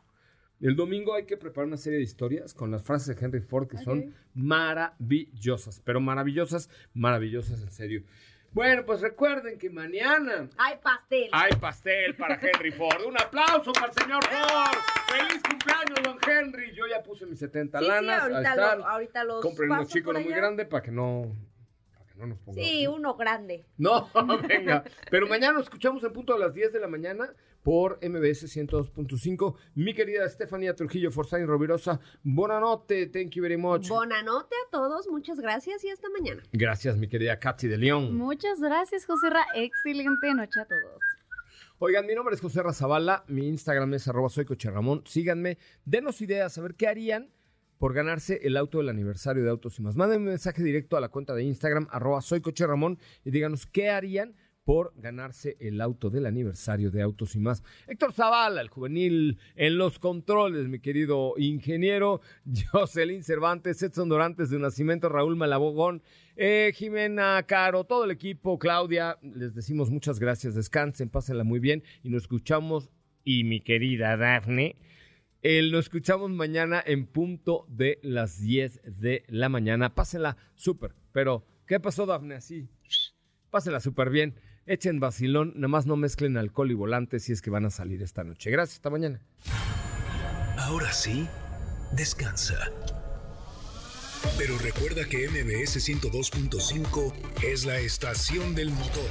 [0.60, 3.66] El domingo hay que preparar una serie de historias con las frases de Henry Ford
[3.68, 5.80] que son maravillosas.
[5.84, 8.02] Pero maravillosas, maravillosas en serio.
[8.52, 11.30] Bueno, pues recuerden que mañana Ay, pastel.
[11.32, 13.00] hay pastel para Henry Ford.
[13.08, 14.76] Un aplauso para el señor Ford.
[15.08, 16.74] ¡Feliz cumpleaños, don Henry!
[16.76, 18.22] Yo ya puse mis 70 Sí, sí, lanas.
[18.24, 18.78] Ahí ahorita, están.
[18.78, 21.34] lo- ahorita los Compren uno paso chico, por uno muy grande para que no,
[22.22, 22.70] no nos pongamos.
[22.70, 22.94] Sí, ¿no?
[22.94, 23.66] uno grande.
[23.76, 24.08] No,
[24.48, 24.84] venga.
[25.10, 27.34] Pero mañana nos escuchamos en punto a las 10 de la mañana.
[27.62, 29.54] por MBS 102.5.
[29.76, 33.88] Mi querida Estefanía Trujillo Forzain Rovirosa, noche, thank you very much.
[33.88, 36.42] Bonanote a todos, muchas gracias y hasta mañana.
[36.52, 38.16] Gracias, mi querida Katy de León.
[38.16, 39.46] Muchas gracias, José Ra.
[39.54, 41.02] Excelente noche a todos.
[41.78, 45.02] Oigan, mi nombre es José Razabala, mi Instagram es arroba soy Coche Ramón.
[45.06, 47.30] Síganme, denos ideas, a ver qué harían
[47.82, 49.96] por ganarse el auto del aniversario de Autos y más.
[49.96, 53.90] Mándenme un mensaje directo a la cuenta de Instagram, arroba soy Ramón, y díganos qué
[53.90, 57.64] harían por ganarse el auto del aniversario de Autos y más.
[57.88, 62.20] Héctor Zavala, el juvenil en los controles, mi querido ingeniero,
[62.70, 66.04] Jocelyn Cervantes, Edson Dorantes de Nacimiento, Raúl Malabogón,
[66.36, 71.82] eh, Jimena Caro, todo el equipo, Claudia, les decimos muchas gracias, descansen, pásenla muy bien
[72.04, 72.90] y nos escuchamos,
[73.24, 74.76] y mi querida Dafne,
[75.42, 79.94] el, nos escuchamos mañana en punto de las 10 de la mañana.
[79.94, 80.94] Pásenla súper.
[81.12, 82.36] Pero, ¿qué pasó, Dafne?
[82.36, 82.68] Así,
[83.50, 84.36] pásenla súper bien.
[84.64, 88.00] Echen vacilón, nada más no mezclen alcohol y volante si es que van a salir
[88.02, 88.50] esta noche.
[88.50, 89.20] Gracias, hasta mañana.
[90.56, 91.26] Ahora sí,
[91.96, 92.70] descansa.
[94.38, 97.12] Pero recuerda que MBS 102.5
[97.42, 99.10] es la estación del motor.